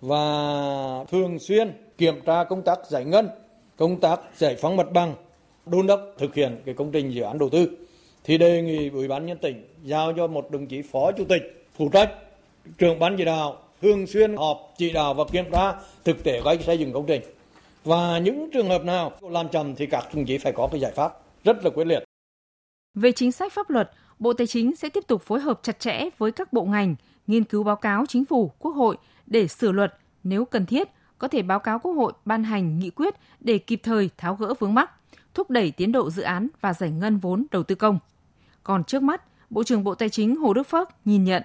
Và 0.00 1.04
thường 1.10 1.38
xuyên 1.38 1.72
kiểm 1.98 2.20
tra 2.26 2.44
công 2.44 2.62
tác 2.62 2.78
giải 2.88 3.04
ngân, 3.04 3.28
công 3.76 4.00
tác 4.00 4.20
giải 4.36 4.56
phóng 4.56 4.76
mặt 4.76 4.92
bằng, 4.92 5.14
đôn 5.66 5.86
đốc 5.86 6.00
thực 6.18 6.34
hiện 6.34 6.56
cái 6.66 6.74
công 6.74 6.92
trình 6.92 7.10
dự 7.10 7.22
án 7.22 7.38
đầu 7.38 7.48
tư. 7.48 7.70
Thì 8.24 8.38
đề 8.38 8.62
nghị 8.62 8.88
ủy 8.88 9.08
ban 9.08 9.26
nhân 9.26 9.38
tỉnh 9.38 9.68
giao 9.84 10.12
cho 10.12 10.26
một 10.26 10.50
đồng 10.50 10.66
chí 10.66 10.82
phó 10.82 11.12
chủ 11.12 11.24
tịch 11.24 11.66
phụ 11.76 11.88
trách, 11.88 12.10
trưởng 12.78 12.98
ban 12.98 13.16
chỉ 13.16 13.24
đạo 13.24 13.58
thường 13.82 14.06
xuyên 14.06 14.36
họp, 14.36 14.74
chỉ 14.78 14.90
đạo 14.90 15.14
và 15.14 15.24
kiểm 15.32 15.44
tra 15.52 15.74
thực 16.04 16.24
tế 16.24 16.40
cái 16.44 16.58
xây 16.58 16.78
dựng 16.78 16.92
công 16.92 17.06
trình 17.06 17.22
và 17.84 18.18
những 18.18 18.50
trường 18.52 18.68
hợp 18.68 18.84
nào 18.84 19.12
làm 19.22 19.48
chậm 19.48 19.74
thì 19.74 19.86
các 19.86 20.04
đồng 20.14 20.26
chí 20.26 20.38
phải 20.38 20.52
có 20.52 20.68
cái 20.72 20.80
giải 20.80 20.92
pháp 20.96 21.12
rất 21.44 21.64
là 21.64 21.70
quyết 21.70 21.86
liệt. 21.86 22.04
Về 22.94 23.12
chính 23.12 23.32
sách 23.32 23.52
pháp 23.52 23.70
luật, 23.70 23.90
Bộ 24.18 24.32
Tài 24.32 24.46
chính 24.46 24.76
sẽ 24.76 24.88
tiếp 24.88 25.04
tục 25.06 25.22
phối 25.22 25.40
hợp 25.40 25.60
chặt 25.62 25.80
chẽ 25.80 26.08
với 26.18 26.32
các 26.32 26.52
bộ 26.52 26.64
ngành, 26.64 26.94
nghiên 27.26 27.44
cứu 27.44 27.62
báo 27.62 27.76
cáo 27.76 28.06
chính 28.08 28.24
phủ, 28.24 28.52
quốc 28.58 28.72
hội 28.72 28.96
để 29.26 29.48
sửa 29.48 29.72
luật 29.72 29.94
nếu 30.24 30.44
cần 30.44 30.66
thiết, 30.66 30.88
có 31.18 31.28
thể 31.28 31.42
báo 31.42 31.58
cáo 31.58 31.78
quốc 31.78 31.92
hội 31.92 32.12
ban 32.24 32.44
hành 32.44 32.78
nghị 32.78 32.90
quyết 32.90 33.14
để 33.40 33.58
kịp 33.58 33.80
thời 33.82 34.10
tháo 34.16 34.34
gỡ 34.34 34.54
vướng 34.58 34.74
mắc, 34.74 34.90
thúc 35.34 35.50
đẩy 35.50 35.70
tiến 35.70 35.92
độ 35.92 36.10
dự 36.10 36.22
án 36.22 36.48
và 36.60 36.72
giải 36.72 36.90
ngân 36.90 37.18
vốn 37.18 37.46
đầu 37.50 37.62
tư 37.62 37.74
công. 37.74 37.98
Còn 38.62 38.84
trước 38.84 39.02
mắt, 39.02 39.22
Bộ 39.50 39.64
trưởng 39.64 39.84
Bộ 39.84 39.94
Tài 39.94 40.08
chính 40.08 40.36
Hồ 40.36 40.54
Đức 40.54 40.62
Phước 40.62 40.88
nhìn 41.04 41.24
nhận 41.24 41.42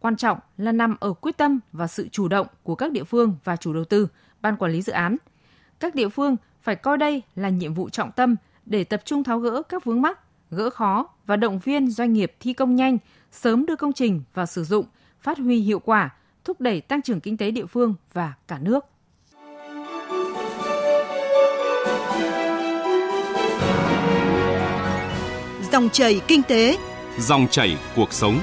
quan 0.00 0.16
trọng 0.16 0.38
là 0.56 0.72
nằm 0.72 0.96
ở 1.00 1.12
quyết 1.12 1.36
tâm 1.36 1.60
và 1.72 1.86
sự 1.86 2.08
chủ 2.08 2.28
động 2.28 2.46
của 2.62 2.74
các 2.74 2.92
địa 2.92 3.04
phương 3.04 3.34
và 3.44 3.56
chủ 3.56 3.72
đầu 3.72 3.84
tư, 3.84 4.08
ban 4.40 4.56
quản 4.56 4.72
lý 4.72 4.82
dự 4.82 4.92
án– 4.92 5.16
các 5.80 5.94
địa 5.94 6.08
phương 6.08 6.36
phải 6.62 6.76
coi 6.76 6.98
đây 6.98 7.22
là 7.36 7.48
nhiệm 7.48 7.74
vụ 7.74 7.88
trọng 7.88 8.12
tâm 8.12 8.36
để 8.66 8.84
tập 8.84 9.02
trung 9.04 9.24
tháo 9.24 9.38
gỡ 9.38 9.62
các 9.68 9.84
vướng 9.84 10.02
mắc, 10.02 10.18
gỡ 10.50 10.70
khó 10.70 11.08
và 11.26 11.36
động 11.36 11.58
viên 11.58 11.90
doanh 11.90 12.12
nghiệp 12.12 12.32
thi 12.40 12.52
công 12.52 12.76
nhanh, 12.76 12.98
sớm 13.32 13.66
đưa 13.66 13.76
công 13.76 13.92
trình 13.92 14.22
vào 14.34 14.46
sử 14.46 14.64
dụng, 14.64 14.86
phát 15.20 15.38
huy 15.38 15.60
hiệu 15.60 15.78
quả, 15.78 16.10
thúc 16.44 16.60
đẩy 16.60 16.80
tăng 16.80 17.02
trưởng 17.02 17.20
kinh 17.20 17.36
tế 17.36 17.50
địa 17.50 17.66
phương 17.66 17.94
và 18.12 18.34
cả 18.48 18.58
nước. 18.58 18.84
Dòng 25.72 25.88
chảy 25.92 26.20
kinh 26.26 26.42
tế, 26.42 26.78
dòng 27.18 27.46
chảy 27.50 27.78
cuộc 27.96 28.12
sống. 28.12 28.38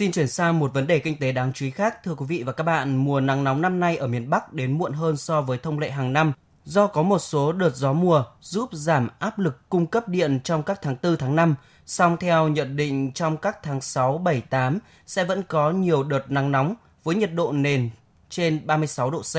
Xin 0.00 0.12
chuyển 0.12 0.28
sang 0.28 0.58
một 0.58 0.74
vấn 0.74 0.86
đề 0.86 0.98
kinh 0.98 1.16
tế 1.16 1.32
đáng 1.32 1.52
chú 1.54 1.64
ý 1.64 1.70
khác. 1.70 2.04
Thưa 2.04 2.14
quý 2.14 2.26
vị 2.28 2.42
và 2.42 2.52
các 2.52 2.64
bạn, 2.64 2.96
mùa 2.96 3.20
nắng 3.20 3.44
nóng 3.44 3.62
năm 3.62 3.80
nay 3.80 3.96
ở 3.96 4.06
miền 4.06 4.30
Bắc 4.30 4.52
đến 4.52 4.78
muộn 4.78 4.92
hơn 4.92 5.16
so 5.16 5.40
với 5.40 5.58
thông 5.58 5.78
lệ 5.78 5.90
hàng 5.90 6.12
năm 6.12 6.32
do 6.64 6.86
có 6.86 7.02
một 7.02 7.18
số 7.18 7.52
đợt 7.52 7.76
gió 7.76 7.92
mùa 7.92 8.24
giúp 8.40 8.68
giảm 8.72 9.08
áp 9.18 9.38
lực 9.38 9.68
cung 9.68 9.86
cấp 9.86 10.08
điện 10.08 10.40
trong 10.44 10.62
các 10.62 10.78
tháng 10.82 10.96
4 11.02 11.16
tháng 11.16 11.36
5, 11.36 11.54
song 11.86 12.16
theo 12.20 12.48
nhận 12.48 12.76
định 12.76 13.12
trong 13.12 13.36
các 13.36 13.62
tháng 13.62 13.80
6, 13.80 14.18
7, 14.18 14.40
8 14.40 14.78
sẽ 15.06 15.24
vẫn 15.24 15.42
có 15.42 15.70
nhiều 15.70 16.02
đợt 16.02 16.30
nắng 16.30 16.52
nóng 16.52 16.74
với 17.04 17.14
nhiệt 17.14 17.32
độ 17.34 17.52
nền 17.52 17.90
trên 18.30 18.66
36 18.66 19.10
độ 19.10 19.22
C. 19.22 19.36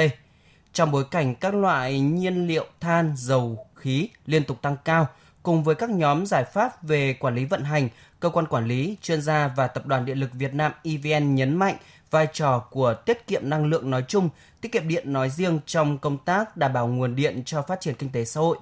Trong 0.74 0.91
bối 0.91 1.06
cảnh 1.12 1.36
các 1.36 1.56
loại 1.56 2.00
nhiên 2.00 2.48
liệu 2.48 2.65
than, 2.80 3.13
dầu, 3.18 3.68
khí 3.75 4.10
liên 4.25 4.44
tục 4.44 4.62
tăng 4.62 4.77
cao, 4.86 5.08
cùng 5.44 5.63
với 5.63 5.75
các 5.75 5.89
nhóm 5.89 6.25
giải 6.25 6.44
pháp 6.44 6.84
về 6.84 7.13
quản 7.13 7.36
lý 7.36 7.46
vận 7.46 7.63
hành 7.63 7.89
cơ 8.22 8.30
quan 8.30 8.48
quản 8.48 8.68
lý, 8.68 8.98
chuyên 9.01 9.22
gia 9.22 9.48
và 9.48 9.68
Tập 9.68 9.88
đoàn 9.88 10.06
Điện 10.06 10.18
lực 10.18 10.30
Việt 10.34 10.54
Nam 10.54 10.72
EVN 10.84 11.36
nhấn 11.36 11.56
mạnh 11.56 11.75
vai 12.12 12.28
trò 12.34 12.60
của 12.60 12.94
tiết 13.06 13.28
kiệm 13.28 13.50
năng 13.50 13.66
lượng 13.66 13.90
nói 13.90 14.04
chung, 14.08 14.30
tiết 14.62 14.72
kiệm 14.72 14.88
điện 14.88 15.13
nói 15.13 15.30
riêng 15.30 15.60
trong 15.66 15.98
công 15.98 16.18
tác 16.18 16.58
đảm 16.58 16.74
bảo 16.74 16.88
nguồn 16.88 17.16
điện 17.16 17.44
cho 17.46 17.62
phát 17.62 17.82
triển 17.82 17.96
kinh 17.96 18.10
tế 18.10 18.25
xã 18.25 18.42
hội. 18.42 18.58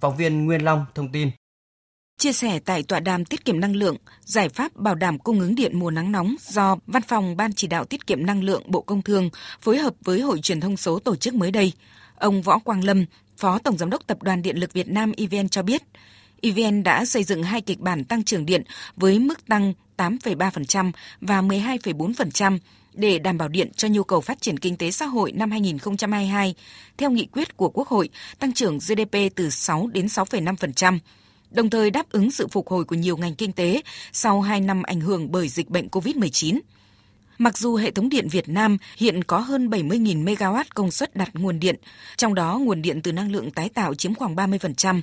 Phóng 0.00 0.16
viên 0.16 0.46
Nguyên 0.46 0.64
Long 0.64 0.86
thông 0.94 1.12
tin. 1.12 1.30
Chia 2.18 2.32
sẻ 2.32 2.60
tại 2.64 2.82
tọa 2.82 3.00
đàm 3.00 3.24
tiết 3.24 3.44
kiệm 3.44 3.60
năng 3.60 3.76
lượng, 3.76 3.96
giải 4.20 4.48
pháp 4.48 4.76
bảo 4.76 4.94
đảm 4.94 5.18
cung 5.18 5.40
ứng 5.40 5.54
điện 5.54 5.78
mùa 5.78 5.90
nắng 5.90 6.12
nóng 6.12 6.34
do 6.40 6.76
Văn 6.86 7.02
phòng 7.02 7.36
Ban 7.36 7.52
chỉ 7.52 7.66
đạo 7.66 7.84
tiết 7.84 8.06
kiệm 8.06 8.26
năng 8.26 8.44
lượng 8.44 8.62
Bộ 8.66 8.80
Công 8.80 9.02
Thương 9.02 9.30
phối 9.60 9.78
hợp 9.78 9.94
với 10.04 10.20
Hội 10.20 10.40
truyền 10.40 10.60
thông 10.60 10.76
số 10.76 10.98
tổ 10.98 11.16
chức 11.16 11.34
mới 11.34 11.50
đây, 11.50 11.72
ông 12.16 12.42
Võ 12.42 12.58
Quang 12.58 12.84
Lâm, 12.84 13.04
Phó 13.36 13.58
Tổng 13.58 13.78
Giám 13.78 13.90
đốc 13.90 14.06
Tập 14.06 14.22
đoàn 14.22 14.42
Điện 14.42 14.56
lực 14.56 14.72
Việt 14.72 14.88
Nam 14.88 15.12
EVN 15.16 15.48
cho 15.48 15.62
biết, 15.62 15.82
EVN 16.44 16.82
đã 16.82 17.04
xây 17.04 17.24
dựng 17.24 17.42
hai 17.42 17.60
kịch 17.60 17.80
bản 17.80 18.04
tăng 18.04 18.24
trưởng 18.24 18.46
điện 18.46 18.62
với 18.96 19.18
mức 19.18 19.46
tăng 19.46 19.72
8,3% 19.96 20.92
và 21.20 21.42
12,4% 21.42 22.58
để 22.94 23.18
đảm 23.18 23.38
bảo 23.38 23.48
điện 23.48 23.70
cho 23.76 23.88
nhu 23.88 24.04
cầu 24.04 24.20
phát 24.20 24.40
triển 24.40 24.58
kinh 24.58 24.76
tế 24.76 24.90
xã 24.90 25.06
hội 25.06 25.32
năm 25.32 25.50
2022 25.50 26.54
theo 26.98 27.10
nghị 27.10 27.26
quyết 27.26 27.56
của 27.56 27.68
Quốc 27.68 27.88
hội 27.88 28.08
tăng 28.38 28.52
trưởng 28.52 28.78
GDP 28.78 29.16
từ 29.34 29.50
6 29.50 29.86
đến 29.92 30.06
6,5%, 30.06 30.98
đồng 31.50 31.70
thời 31.70 31.90
đáp 31.90 32.10
ứng 32.10 32.30
sự 32.30 32.46
phục 32.46 32.68
hồi 32.68 32.84
của 32.84 32.96
nhiều 32.96 33.16
ngành 33.16 33.34
kinh 33.34 33.52
tế 33.52 33.82
sau 34.12 34.40
2 34.40 34.60
năm 34.60 34.82
ảnh 34.82 35.00
hưởng 35.00 35.32
bởi 35.32 35.48
dịch 35.48 35.68
bệnh 35.68 35.88
COVID-19. 35.88 36.60
Mặc 37.38 37.58
dù 37.58 37.76
hệ 37.76 37.90
thống 37.90 38.08
điện 38.08 38.28
Việt 38.28 38.48
Nam 38.48 38.78
hiện 38.96 39.24
có 39.24 39.38
hơn 39.38 39.68
70.000 39.68 40.24
MW 40.24 40.64
công 40.74 40.90
suất 40.90 41.16
đặt 41.16 41.30
nguồn 41.34 41.60
điện, 41.60 41.76
trong 42.16 42.34
đó 42.34 42.58
nguồn 42.58 42.82
điện 42.82 43.02
từ 43.02 43.12
năng 43.12 43.32
lượng 43.32 43.50
tái 43.50 43.68
tạo 43.68 43.94
chiếm 43.94 44.14
khoảng 44.14 44.36
30%, 44.36 45.00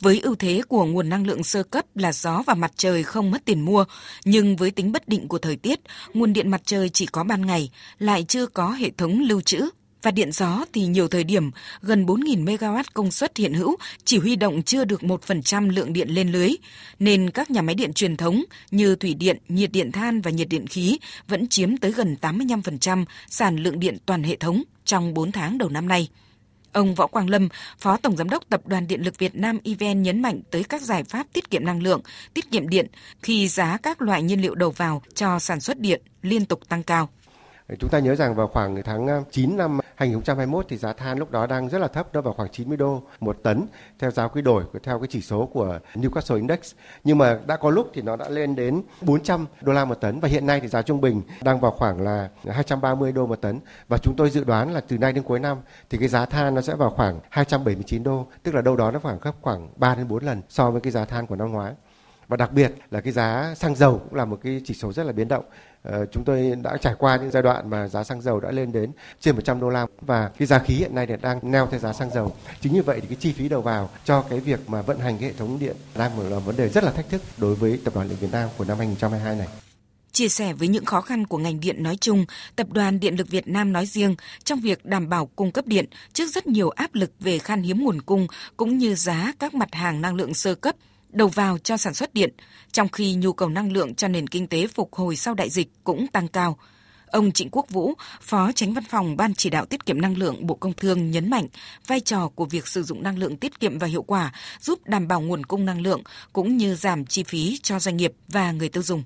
với 0.00 0.20
ưu 0.20 0.34
thế 0.34 0.62
của 0.68 0.84
nguồn 0.84 1.08
năng 1.08 1.26
lượng 1.26 1.44
sơ 1.44 1.62
cấp 1.62 1.84
là 1.94 2.12
gió 2.12 2.42
và 2.46 2.54
mặt 2.54 2.72
trời 2.76 3.02
không 3.02 3.30
mất 3.30 3.44
tiền 3.44 3.60
mua, 3.60 3.84
nhưng 4.24 4.56
với 4.56 4.70
tính 4.70 4.92
bất 4.92 5.08
định 5.08 5.28
của 5.28 5.38
thời 5.38 5.56
tiết, 5.56 5.80
nguồn 6.14 6.32
điện 6.32 6.50
mặt 6.50 6.60
trời 6.64 6.88
chỉ 6.88 7.06
có 7.06 7.24
ban 7.24 7.46
ngày, 7.46 7.70
lại 7.98 8.24
chưa 8.28 8.46
có 8.46 8.70
hệ 8.70 8.90
thống 8.90 9.20
lưu 9.20 9.40
trữ 9.40 9.60
và 10.02 10.10
điện 10.10 10.32
gió 10.32 10.64
thì 10.72 10.86
nhiều 10.86 11.08
thời 11.08 11.24
điểm 11.24 11.50
gần 11.82 12.06
4.000 12.06 12.44
MW 12.44 12.84
công 12.94 13.10
suất 13.10 13.36
hiện 13.36 13.54
hữu 13.54 13.76
chỉ 14.04 14.18
huy 14.18 14.36
động 14.36 14.62
chưa 14.62 14.84
được 14.84 15.00
1% 15.00 15.70
lượng 15.70 15.92
điện 15.92 16.08
lên 16.08 16.32
lưới, 16.32 16.50
nên 16.98 17.30
các 17.30 17.50
nhà 17.50 17.62
máy 17.62 17.74
điện 17.74 17.92
truyền 17.92 18.16
thống 18.16 18.44
như 18.70 18.96
thủy 18.96 19.14
điện, 19.14 19.38
nhiệt 19.48 19.72
điện 19.72 19.92
than 19.92 20.20
và 20.20 20.30
nhiệt 20.30 20.48
điện 20.48 20.66
khí 20.66 20.98
vẫn 21.28 21.48
chiếm 21.48 21.76
tới 21.76 21.92
gần 21.92 22.16
85% 22.20 23.04
sản 23.28 23.56
lượng 23.56 23.80
điện 23.80 23.96
toàn 24.06 24.22
hệ 24.22 24.36
thống 24.36 24.62
trong 24.84 25.14
4 25.14 25.32
tháng 25.32 25.58
đầu 25.58 25.68
năm 25.68 25.88
nay. 25.88 26.08
Ông 26.72 26.94
Võ 26.94 27.06
Quang 27.06 27.30
Lâm, 27.30 27.48
Phó 27.78 27.96
Tổng 27.96 28.16
Giám 28.16 28.30
đốc 28.30 28.48
Tập 28.48 28.60
đoàn 28.66 28.86
Điện 28.86 29.04
lực 29.04 29.18
Việt 29.18 29.34
Nam 29.34 29.58
EVN 29.64 30.02
nhấn 30.02 30.22
mạnh 30.22 30.40
tới 30.50 30.64
các 30.64 30.82
giải 30.82 31.04
pháp 31.04 31.26
tiết 31.32 31.50
kiệm 31.50 31.64
năng 31.64 31.82
lượng, 31.82 32.00
tiết 32.34 32.50
kiệm 32.50 32.68
điện 32.68 32.86
khi 33.22 33.48
giá 33.48 33.78
các 33.82 34.02
loại 34.02 34.22
nhiên 34.22 34.42
liệu 34.42 34.54
đầu 34.54 34.70
vào 34.70 35.02
cho 35.14 35.38
sản 35.38 35.60
xuất 35.60 35.78
điện 35.78 36.02
liên 36.22 36.44
tục 36.44 36.60
tăng 36.68 36.82
cao. 36.82 37.08
Chúng 37.78 37.90
ta 37.90 37.98
nhớ 37.98 38.14
rằng 38.14 38.34
vào 38.34 38.46
khoảng 38.46 38.82
tháng 38.84 39.06
à, 39.06 39.20
9 39.30 39.56
năm 39.56 39.79
2021 40.00 40.66
thì 40.68 40.76
giá 40.76 40.92
than 40.92 41.18
lúc 41.18 41.30
đó 41.30 41.46
đang 41.46 41.68
rất 41.68 41.78
là 41.78 41.88
thấp, 41.88 42.08
nó 42.12 42.20
vào 42.20 42.34
khoảng 42.34 42.48
90 42.48 42.76
đô 42.76 43.02
một 43.20 43.38
tấn 43.42 43.66
theo 43.98 44.10
giá 44.10 44.28
quy 44.28 44.42
đổi 44.42 44.64
theo 44.82 44.98
cái 44.98 45.08
chỉ 45.10 45.20
số 45.20 45.46
của 45.46 45.78
Newcastle 45.94 46.36
Index. 46.36 46.74
Nhưng 47.04 47.18
mà 47.18 47.38
đã 47.46 47.56
có 47.56 47.70
lúc 47.70 47.90
thì 47.94 48.02
nó 48.02 48.16
đã 48.16 48.28
lên 48.28 48.56
đến 48.56 48.82
400 49.00 49.46
đô 49.60 49.72
la 49.72 49.84
một 49.84 49.94
tấn 49.94 50.20
và 50.20 50.28
hiện 50.28 50.46
nay 50.46 50.60
thì 50.60 50.68
giá 50.68 50.82
trung 50.82 51.00
bình 51.00 51.22
đang 51.42 51.60
vào 51.60 51.70
khoảng 51.70 52.00
là 52.00 52.28
230 52.48 53.12
đô 53.12 53.26
một 53.26 53.40
tấn 53.40 53.60
và 53.88 53.98
chúng 53.98 54.14
tôi 54.16 54.30
dự 54.30 54.44
đoán 54.44 54.74
là 54.74 54.80
từ 54.80 54.98
nay 54.98 55.12
đến 55.12 55.24
cuối 55.24 55.38
năm 55.38 55.58
thì 55.90 55.98
cái 55.98 56.08
giá 56.08 56.26
than 56.26 56.54
nó 56.54 56.60
sẽ 56.60 56.74
vào 56.74 56.90
khoảng 56.90 57.20
279 57.30 58.02
đô, 58.02 58.26
tức 58.42 58.54
là 58.54 58.62
đâu 58.62 58.76
đó 58.76 58.90
nó 58.90 58.98
khoảng 58.98 59.18
gấp 59.20 59.32
khoảng 59.40 59.68
3 59.76 59.94
đến 59.94 60.08
4 60.08 60.24
lần 60.24 60.42
so 60.48 60.70
với 60.70 60.80
cái 60.80 60.90
giá 60.90 61.04
than 61.04 61.26
của 61.26 61.36
năm 61.36 61.52
ngoái 61.52 61.72
và 62.30 62.36
đặc 62.36 62.52
biệt 62.52 62.72
là 62.90 63.00
cái 63.00 63.12
giá 63.12 63.54
xăng 63.56 63.76
dầu 63.76 63.98
cũng 63.98 64.14
là 64.14 64.24
một 64.24 64.40
cái 64.42 64.60
chỉ 64.64 64.74
số 64.74 64.92
rất 64.92 65.06
là 65.06 65.12
biến 65.12 65.28
động. 65.28 65.44
Ờ, 65.82 66.06
chúng 66.12 66.24
tôi 66.24 66.54
đã 66.62 66.76
trải 66.76 66.94
qua 66.98 67.16
những 67.16 67.30
giai 67.30 67.42
đoạn 67.42 67.70
mà 67.70 67.88
giá 67.88 68.04
xăng 68.04 68.20
dầu 68.22 68.40
đã 68.40 68.50
lên 68.50 68.72
đến 68.72 68.92
trên 69.20 69.34
100 69.34 69.60
đô 69.60 69.68
la 69.68 69.86
và 70.00 70.30
cái 70.38 70.46
giá 70.46 70.58
khí 70.58 70.74
hiện 70.74 70.94
nay 70.94 71.06
thì 71.06 71.14
đang 71.22 71.40
neo 71.42 71.66
theo 71.66 71.80
giá 71.80 71.92
xăng 71.92 72.10
dầu. 72.10 72.36
Chính 72.60 72.72
như 72.72 72.82
vậy 72.82 73.00
thì 73.00 73.06
cái 73.06 73.16
chi 73.20 73.32
phí 73.32 73.48
đầu 73.48 73.62
vào 73.62 73.90
cho 74.04 74.22
cái 74.22 74.40
việc 74.40 74.60
mà 74.68 74.82
vận 74.82 74.98
hành 74.98 75.18
cái 75.18 75.28
hệ 75.28 75.34
thống 75.34 75.58
điện 75.58 75.76
đang 75.96 76.30
là 76.30 76.38
vấn 76.38 76.56
đề 76.56 76.68
rất 76.68 76.84
là 76.84 76.92
thách 76.92 77.08
thức 77.08 77.22
đối 77.38 77.54
với 77.54 77.80
tập 77.84 77.94
đoàn 77.94 78.08
điện 78.08 78.18
Việt 78.20 78.32
Nam 78.32 78.48
của 78.58 78.64
năm 78.64 78.78
2022 78.78 79.36
này. 79.36 79.48
Chia 80.12 80.28
sẻ 80.28 80.52
với 80.52 80.68
những 80.68 80.84
khó 80.84 81.00
khăn 81.00 81.26
của 81.26 81.38
ngành 81.38 81.60
điện 81.60 81.82
nói 81.82 81.96
chung, 82.00 82.24
Tập 82.56 82.66
đoàn 82.70 83.00
Điện 83.00 83.16
lực 83.16 83.28
Việt 83.28 83.48
Nam 83.48 83.72
nói 83.72 83.86
riêng 83.86 84.16
trong 84.44 84.60
việc 84.60 84.84
đảm 84.84 85.08
bảo 85.08 85.26
cung 85.26 85.52
cấp 85.52 85.66
điện 85.66 85.86
trước 86.12 86.26
rất 86.26 86.46
nhiều 86.46 86.70
áp 86.70 86.94
lực 86.94 87.12
về 87.20 87.38
khan 87.38 87.62
hiếm 87.62 87.84
nguồn 87.84 88.02
cung 88.02 88.26
cũng 88.56 88.78
như 88.78 88.94
giá 88.94 89.32
các 89.38 89.54
mặt 89.54 89.74
hàng 89.74 90.00
năng 90.00 90.14
lượng 90.14 90.34
sơ 90.34 90.54
cấp 90.54 90.76
đầu 91.12 91.28
vào 91.28 91.58
cho 91.58 91.76
sản 91.76 91.94
xuất 91.94 92.14
điện, 92.14 92.34
trong 92.72 92.88
khi 92.88 93.14
nhu 93.14 93.32
cầu 93.32 93.48
năng 93.48 93.72
lượng 93.72 93.94
cho 93.94 94.08
nền 94.08 94.26
kinh 94.26 94.46
tế 94.46 94.66
phục 94.66 94.94
hồi 94.94 95.16
sau 95.16 95.34
đại 95.34 95.50
dịch 95.50 95.68
cũng 95.84 96.06
tăng 96.06 96.28
cao. 96.28 96.56
Ông 97.06 97.32
Trịnh 97.32 97.48
Quốc 97.52 97.70
Vũ, 97.70 97.94
Phó 98.20 98.52
Tránh 98.52 98.72
Văn 98.74 98.84
phòng 98.84 99.16
Ban 99.16 99.34
Chỉ 99.34 99.50
đạo 99.50 99.66
Tiết 99.66 99.86
kiệm 99.86 100.00
Năng 100.00 100.16
lượng 100.16 100.46
Bộ 100.46 100.54
Công 100.54 100.72
Thương 100.72 101.10
nhấn 101.10 101.30
mạnh 101.30 101.46
vai 101.86 102.00
trò 102.00 102.28
của 102.28 102.44
việc 102.44 102.66
sử 102.66 102.82
dụng 102.82 103.02
năng 103.02 103.18
lượng 103.18 103.36
tiết 103.36 103.60
kiệm 103.60 103.78
và 103.78 103.86
hiệu 103.86 104.02
quả 104.02 104.32
giúp 104.60 104.78
đảm 104.84 105.08
bảo 105.08 105.20
nguồn 105.20 105.44
cung 105.44 105.64
năng 105.64 105.80
lượng 105.80 106.02
cũng 106.32 106.56
như 106.56 106.74
giảm 106.74 107.04
chi 107.04 107.22
phí 107.22 107.58
cho 107.62 107.78
doanh 107.78 107.96
nghiệp 107.96 108.12
và 108.28 108.52
người 108.52 108.68
tiêu 108.68 108.82
dùng. 108.82 109.02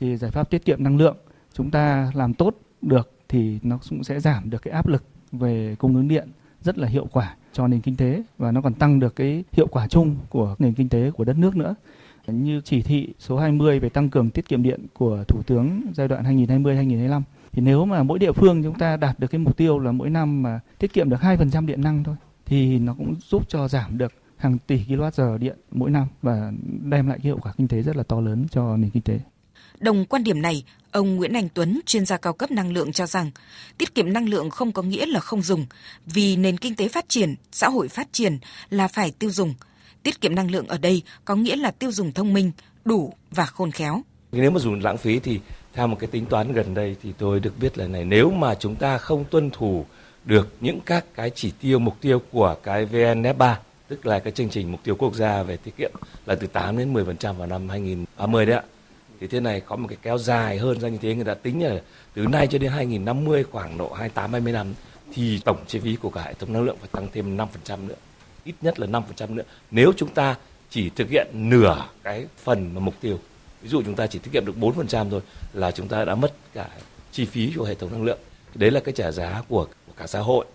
Thì 0.00 0.16
giải 0.16 0.30
pháp 0.30 0.50
tiết 0.50 0.64
kiệm 0.64 0.84
năng 0.84 0.96
lượng 0.96 1.16
chúng 1.54 1.70
ta 1.70 2.10
làm 2.14 2.34
tốt 2.34 2.54
được 2.82 3.10
thì 3.28 3.58
nó 3.62 3.78
cũng 3.90 4.04
sẽ 4.04 4.20
giảm 4.20 4.50
được 4.50 4.62
cái 4.62 4.72
áp 4.72 4.88
lực 4.88 5.04
về 5.32 5.76
cung 5.78 5.96
ứng 5.96 6.08
điện 6.08 6.28
rất 6.62 6.78
là 6.78 6.88
hiệu 6.88 7.06
quả 7.12 7.36
cho 7.56 7.68
nền 7.68 7.80
kinh 7.80 7.96
tế 7.96 8.22
và 8.38 8.52
nó 8.52 8.60
còn 8.60 8.74
tăng 8.74 9.00
được 9.00 9.16
cái 9.16 9.44
hiệu 9.52 9.66
quả 9.66 9.88
chung 9.88 10.16
của 10.28 10.54
nền 10.58 10.72
kinh 10.72 10.88
tế 10.88 11.10
của 11.10 11.24
đất 11.24 11.38
nước 11.38 11.56
nữa. 11.56 11.74
Như 12.26 12.60
chỉ 12.64 12.82
thị 12.82 13.08
số 13.18 13.38
20 13.38 13.78
về 13.78 13.88
tăng 13.88 14.10
cường 14.10 14.30
tiết 14.30 14.48
kiệm 14.48 14.62
điện 14.62 14.86
của 14.92 15.24
Thủ 15.28 15.42
tướng 15.42 15.80
giai 15.94 16.08
đoạn 16.08 16.24
2020-2025 16.24 17.22
thì 17.52 17.62
nếu 17.62 17.84
mà 17.84 18.02
mỗi 18.02 18.18
địa 18.18 18.32
phương 18.32 18.62
chúng 18.62 18.78
ta 18.78 18.96
đạt 18.96 19.20
được 19.20 19.26
cái 19.26 19.38
mục 19.38 19.56
tiêu 19.56 19.78
là 19.78 19.92
mỗi 19.92 20.10
năm 20.10 20.42
mà 20.42 20.60
tiết 20.78 20.92
kiệm 20.92 21.10
được 21.10 21.20
2% 21.20 21.66
điện 21.66 21.80
năng 21.80 22.04
thôi, 22.04 22.16
thì 22.46 22.78
nó 22.78 22.94
cũng 22.94 23.14
giúp 23.28 23.48
cho 23.48 23.68
giảm 23.68 23.98
được 23.98 24.12
hàng 24.36 24.58
tỷ 24.66 24.84
kWh 24.88 25.38
điện 25.38 25.56
mỗi 25.70 25.90
năm 25.90 26.06
và 26.22 26.52
đem 26.82 27.06
lại 27.06 27.18
cái 27.18 27.24
hiệu 27.24 27.38
quả 27.42 27.52
kinh 27.56 27.68
tế 27.68 27.82
rất 27.82 27.96
là 27.96 28.02
to 28.02 28.20
lớn 28.20 28.46
cho 28.50 28.76
nền 28.76 28.90
kinh 28.90 29.02
tế. 29.02 29.20
Đồng 29.80 30.04
quan 30.04 30.24
điểm 30.24 30.42
này, 30.42 30.64
ông 30.92 31.16
Nguyễn 31.16 31.32
Anh 31.32 31.48
Tuấn, 31.54 31.80
chuyên 31.86 32.06
gia 32.06 32.16
cao 32.16 32.32
cấp 32.32 32.50
năng 32.50 32.72
lượng 32.72 32.92
cho 32.92 33.06
rằng, 33.06 33.30
tiết 33.78 33.94
kiệm 33.94 34.12
năng 34.12 34.28
lượng 34.28 34.50
không 34.50 34.72
có 34.72 34.82
nghĩa 34.82 35.06
là 35.06 35.20
không 35.20 35.42
dùng, 35.42 35.66
vì 36.06 36.36
nền 36.36 36.58
kinh 36.58 36.76
tế 36.76 36.88
phát 36.88 37.08
triển, 37.08 37.34
xã 37.52 37.68
hội 37.68 37.88
phát 37.88 38.08
triển 38.12 38.38
là 38.70 38.88
phải 38.88 39.12
tiêu 39.18 39.30
dùng. 39.30 39.54
Tiết 40.02 40.20
kiệm 40.20 40.34
năng 40.34 40.50
lượng 40.50 40.66
ở 40.68 40.78
đây 40.78 41.02
có 41.24 41.34
nghĩa 41.34 41.56
là 41.56 41.70
tiêu 41.70 41.92
dùng 41.92 42.12
thông 42.12 42.32
minh, 42.32 42.52
đủ 42.84 43.12
và 43.30 43.46
khôn 43.46 43.70
khéo. 43.70 44.02
Nếu 44.32 44.50
mà 44.50 44.58
dùng 44.58 44.80
lãng 44.80 44.98
phí 44.98 45.18
thì 45.18 45.40
theo 45.74 45.86
một 45.86 45.96
cái 46.00 46.08
tính 46.12 46.26
toán 46.26 46.52
gần 46.52 46.74
đây 46.74 46.96
thì 47.02 47.12
tôi 47.18 47.40
được 47.40 47.58
biết 47.60 47.78
là 47.78 47.86
này 47.86 48.04
nếu 48.04 48.30
mà 48.30 48.54
chúng 48.54 48.74
ta 48.74 48.98
không 48.98 49.24
tuân 49.30 49.50
thủ 49.50 49.86
được 50.24 50.54
những 50.60 50.80
các 50.86 51.04
cái 51.14 51.30
chỉ 51.34 51.52
tiêu 51.60 51.78
mục 51.78 51.96
tiêu 52.00 52.22
của 52.32 52.56
cái 52.62 52.86
VNF3 52.86 53.54
tức 53.88 54.06
là 54.06 54.18
cái 54.18 54.32
chương 54.32 54.48
trình 54.48 54.72
mục 54.72 54.80
tiêu 54.84 54.94
quốc 54.98 55.14
gia 55.14 55.42
về 55.42 55.56
tiết 55.56 55.76
kiệm 55.76 55.90
là 56.26 56.34
từ 56.34 56.46
8 56.46 56.78
đến 56.78 56.94
10% 56.94 57.32
vào 57.32 57.46
năm 57.46 57.68
2030 57.68 58.46
đấy 58.46 58.56
ạ 58.56 58.62
thì 59.20 59.26
thế 59.26 59.40
này 59.40 59.60
có 59.60 59.76
một 59.76 59.86
cái 59.88 59.98
kéo 60.02 60.18
dài 60.18 60.58
hơn 60.58 60.80
ra 60.80 60.88
như 60.88 60.98
thế 61.02 61.14
người 61.14 61.24
ta 61.24 61.34
tính 61.34 61.64
là 61.64 61.80
từ 62.14 62.26
nay 62.26 62.46
cho 62.46 62.58
đến 62.58 62.72
2050 62.72 63.44
khoảng 63.44 63.78
độ 63.78 63.92
28 63.92 64.32
20 64.32 64.52
năm 64.52 64.74
thì 65.14 65.40
tổng 65.44 65.64
chi 65.66 65.78
phí 65.78 65.96
của 65.96 66.10
cả 66.10 66.22
hệ 66.22 66.34
thống 66.34 66.52
năng 66.52 66.62
lượng 66.62 66.76
phải 66.80 66.88
tăng 66.92 67.08
thêm 67.12 67.36
5% 67.36 67.86
nữa. 67.86 67.94
Ít 68.44 68.54
nhất 68.62 68.80
là 68.80 68.86
5% 68.86 69.34
nữa. 69.34 69.42
Nếu 69.70 69.92
chúng 69.96 70.08
ta 70.08 70.36
chỉ 70.70 70.90
thực 70.90 71.10
hiện 71.10 71.26
nửa 71.32 71.88
cái 72.02 72.26
phần 72.44 72.74
mà 72.74 72.80
mục 72.80 72.94
tiêu 73.00 73.18
ví 73.62 73.68
dụ 73.68 73.82
chúng 73.82 73.94
ta 73.94 74.06
chỉ 74.06 74.18
tiết 74.18 74.30
kiệm 74.32 74.46
được 74.46 74.56
4% 74.60 75.10
thôi 75.10 75.20
là 75.52 75.70
chúng 75.70 75.88
ta 75.88 76.04
đã 76.04 76.14
mất 76.14 76.32
cả 76.54 76.68
chi 77.12 77.24
phí 77.24 77.52
của 77.56 77.64
hệ 77.64 77.74
thống 77.74 77.92
năng 77.92 78.04
lượng. 78.04 78.18
Đấy 78.54 78.70
là 78.70 78.80
cái 78.80 78.94
trả 78.94 79.10
giá 79.10 79.42
của, 79.48 79.66
của 79.86 79.92
cả 79.96 80.06
xã 80.06 80.20
hội 80.20 80.46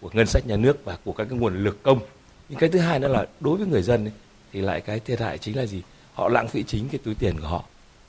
của 0.00 0.10
ngân 0.12 0.26
sách 0.26 0.46
nhà 0.46 0.56
nước 0.56 0.84
và 0.84 0.98
của 1.04 1.12
các 1.12 1.26
cái 1.30 1.38
nguồn 1.38 1.64
lực 1.64 1.82
công. 1.82 2.00
Nhưng 2.48 2.58
cái 2.58 2.68
thứ 2.68 2.78
hai 2.78 2.98
nữa 2.98 3.08
là 3.08 3.26
đối 3.40 3.56
với 3.56 3.66
người 3.66 3.82
dân 3.82 4.04
ấy, 4.04 4.12
thì 4.52 4.60
lại 4.60 4.80
cái 4.80 5.00
thiệt 5.00 5.20
hại 5.20 5.38
chính 5.38 5.56
là 5.56 5.66
gì? 5.66 5.82
Họ 6.14 6.28
lãng 6.28 6.48
phí 6.48 6.62
chính 6.62 6.88
cái 6.88 7.00
túi 7.04 7.14
tiền 7.14 7.40
của 7.40 7.46
họ 7.46 7.64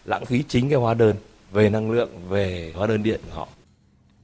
lãng 0.06 0.26
phí 0.26 0.44
chính 0.48 0.70
cái 0.70 0.80
hóa 0.80 0.94
đơn 0.94 1.16
về 1.52 1.70
năng 1.70 1.92
lượng, 1.92 2.10
về 2.30 2.72
hóa 2.76 2.88
đơn 2.88 3.04
điện 3.04 3.20
của 3.30 3.36
họ. 3.36 3.48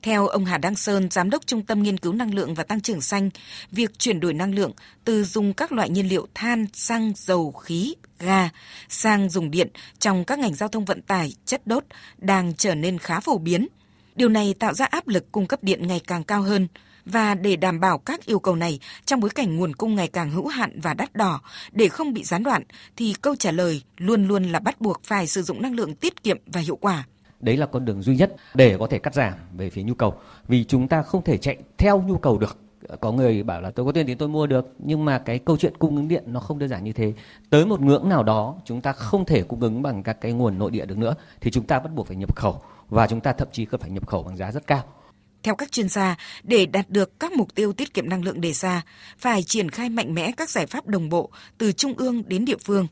Theo 0.01 0.27
ông 0.27 0.45
Hà 0.45 0.57
Đăng 0.57 0.75
Sơn, 0.75 1.09
Giám 1.11 1.29
đốc 1.29 1.47
Trung 1.47 1.65
tâm 1.65 1.83
Nghiên 1.83 1.97
cứu 1.97 2.13
Năng 2.13 2.33
lượng 2.33 2.53
và 2.53 2.63
Tăng 2.63 2.81
trưởng 2.81 3.01
Xanh, 3.01 3.29
việc 3.71 3.99
chuyển 3.99 4.19
đổi 4.19 4.33
năng 4.33 4.55
lượng 4.55 4.71
từ 5.03 5.23
dùng 5.23 5.53
các 5.53 5.71
loại 5.71 5.89
nhiên 5.89 6.09
liệu 6.09 6.27
than, 6.33 6.65
xăng, 6.73 7.13
dầu, 7.15 7.51
khí, 7.51 7.95
ga 8.19 8.49
sang 8.89 9.29
dùng 9.29 9.51
điện 9.51 9.67
trong 9.99 10.25
các 10.25 10.39
ngành 10.39 10.55
giao 10.55 10.69
thông 10.69 10.85
vận 10.85 11.01
tải, 11.01 11.33
chất 11.45 11.67
đốt 11.67 11.83
đang 12.17 12.53
trở 12.57 12.75
nên 12.75 12.97
khá 12.97 13.19
phổ 13.19 13.37
biến. 13.37 13.67
Điều 14.15 14.29
này 14.29 14.53
tạo 14.59 14.73
ra 14.73 14.85
áp 14.85 15.07
lực 15.07 15.31
cung 15.31 15.47
cấp 15.47 15.63
điện 15.63 15.87
ngày 15.87 16.01
càng 16.07 16.23
cao 16.23 16.41
hơn– 16.41 16.67
và 17.05 17.35
để 17.35 17.55
đảm 17.55 17.79
bảo 17.79 17.97
các 17.97 18.25
yêu 18.25 18.39
cầu 18.39 18.55
này, 18.55 18.79
trong 19.05 19.19
bối 19.19 19.29
cảnh 19.29 19.57
nguồn 19.57 19.75
cung 19.75 19.95
ngày 19.95 20.07
càng 20.07 20.31
hữu 20.31 20.47
hạn 20.47 20.79
và 20.81 20.93
đắt 20.93 21.13
đỏ, 21.13 21.41
để 21.71 21.89
không 21.89 22.13
bị 22.13 22.23
gián 22.23 22.43
đoạn, 22.43 22.63
thì 22.95 23.13
câu 23.21 23.35
trả 23.35 23.51
lời 23.51 23.81
luôn 23.97 24.27
luôn 24.27 24.43
là 24.43 24.59
bắt 24.59 24.81
buộc 24.81 25.01
phải 25.03 25.27
sử 25.27 25.41
dụng 25.41 25.61
năng 25.61 25.75
lượng 25.75 25.95
tiết 25.95 26.23
kiệm 26.23 26.37
và 26.45 26.61
hiệu 26.61 26.75
quả. 26.75 27.07
Đấy 27.39 27.57
là 27.57 27.65
con 27.65 27.85
đường 27.85 28.01
duy 28.01 28.15
nhất 28.15 28.35
để 28.53 28.77
có 28.79 28.87
thể 28.87 28.99
cắt 28.99 29.13
giảm 29.13 29.33
về 29.57 29.69
phía 29.69 29.83
nhu 29.83 29.93
cầu. 29.93 30.13
Vì 30.47 30.63
chúng 30.63 30.87
ta 30.87 31.01
không 31.01 31.23
thể 31.23 31.37
chạy 31.37 31.57
theo 31.77 32.01
nhu 32.01 32.17
cầu 32.17 32.37
được. 32.37 32.57
Có 32.99 33.11
người 33.11 33.43
bảo 33.43 33.61
là 33.61 33.71
tôi 33.71 33.85
có 33.85 33.91
tiền 33.91 34.07
thì 34.07 34.15
tôi 34.15 34.29
mua 34.29 34.47
được. 34.47 34.73
Nhưng 34.79 35.05
mà 35.05 35.19
cái 35.19 35.39
câu 35.39 35.57
chuyện 35.57 35.77
cung 35.77 35.95
ứng 35.95 36.07
điện 36.07 36.23
nó 36.27 36.39
không 36.39 36.59
đơn 36.59 36.69
giản 36.69 36.83
như 36.83 36.93
thế. 36.93 37.13
Tới 37.49 37.65
một 37.65 37.81
ngưỡng 37.81 38.09
nào 38.09 38.23
đó, 38.23 38.55
chúng 38.65 38.81
ta 38.81 38.91
không 38.91 39.25
thể 39.25 39.43
cung 39.43 39.59
ứng 39.59 39.81
bằng 39.81 40.03
các 40.03 40.21
cái 40.21 40.31
nguồn 40.31 40.59
nội 40.59 40.71
địa 40.71 40.85
được 40.85 40.97
nữa, 40.97 41.15
thì 41.41 41.51
chúng 41.51 41.65
ta 41.65 41.79
bắt 41.79 41.93
buộc 41.93 42.07
phải 42.07 42.17
nhập 42.17 42.35
khẩu. 42.35 42.61
Và 42.89 43.07
chúng 43.07 43.21
ta 43.21 43.33
thậm 43.33 43.47
chí 43.51 43.65
có 43.65 43.77
phải 43.77 43.89
nhập 43.89 44.07
khẩu 44.07 44.23
bằng 44.23 44.37
giá 44.37 44.51
rất 44.51 44.67
cao 44.67 44.83
theo 45.43 45.55
các 45.55 45.71
chuyên 45.71 45.89
gia, 45.89 46.15
để 46.43 46.65
đạt 46.65 46.89
được 46.89 47.19
các 47.19 47.31
mục 47.31 47.55
tiêu 47.55 47.73
tiết 47.73 47.93
kiệm 47.93 48.09
năng 48.09 48.23
lượng 48.23 48.41
đề 48.41 48.53
ra, 48.53 48.81
phải 49.17 49.43
triển 49.43 49.69
khai 49.69 49.89
mạnh 49.89 50.13
mẽ 50.13 50.31
các 50.37 50.49
giải 50.49 50.67
pháp 50.67 50.87
đồng 50.87 51.09
bộ 51.09 51.29
từ 51.57 51.71
trung 51.71 51.93
ương 51.97 52.23
đến 52.27 52.45
địa 52.45 52.57
phương. 52.63 52.87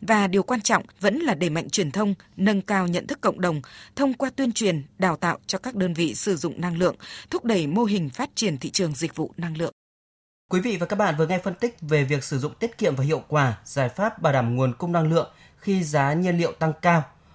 Và 0.00 0.26
điều 0.26 0.42
quan 0.42 0.60
trọng 0.60 0.84
vẫn 1.00 1.18
là 1.18 1.34
đẩy 1.34 1.50
mạnh 1.50 1.70
truyền 1.70 1.90
thông, 1.90 2.14
nâng 2.36 2.62
cao 2.62 2.86
nhận 2.86 3.06
thức 3.06 3.20
cộng 3.20 3.40
đồng 3.40 3.60
thông 3.96 4.14
qua 4.14 4.30
tuyên 4.36 4.52
truyền, 4.52 4.82
đào 4.98 5.16
tạo 5.16 5.38
cho 5.46 5.58
các 5.58 5.74
đơn 5.74 5.94
vị 5.94 6.14
sử 6.14 6.36
dụng 6.36 6.60
năng 6.60 6.78
lượng, 6.78 6.96
thúc 7.30 7.44
đẩy 7.44 7.66
mô 7.66 7.84
hình 7.84 8.10
phát 8.10 8.30
triển 8.34 8.58
thị 8.58 8.70
trường 8.70 8.94
dịch 8.94 9.16
vụ 9.16 9.32
năng 9.36 9.56
lượng. 9.56 9.72
Quý 10.50 10.60
vị 10.60 10.76
và 10.76 10.86
các 10.86 10.96
bạn 10.96 11.14
vừa 11.18 11.26
nghe 11.26 11.38
phân 11.38 11.54
tích 11.54 11.76
về 11.80 12.04
việc 12.04 12.24
sử 12.24 12.38
dụng 12.38 12.54
tiết 12.54 12.78
kiệm 12.78 12.96
và 12.96 13.04
hiệu 13.04 13.22
quả 13.28 13.58
giải 13.64 13.88
pháp 13.88 14.22
bảo 14.22 14.32
đảm 14.32 14.56
nguồn 14.56 14.72
cung 14.78 14.92
năng 14.92 15.12
lượng 15.12 15.30
khi 15.56 15.84
giá 15.84 16.12
nhiên 16.12 16.38
liệu 16.38 16.52
tăng 16.52 16.72
cao 16.82 17.04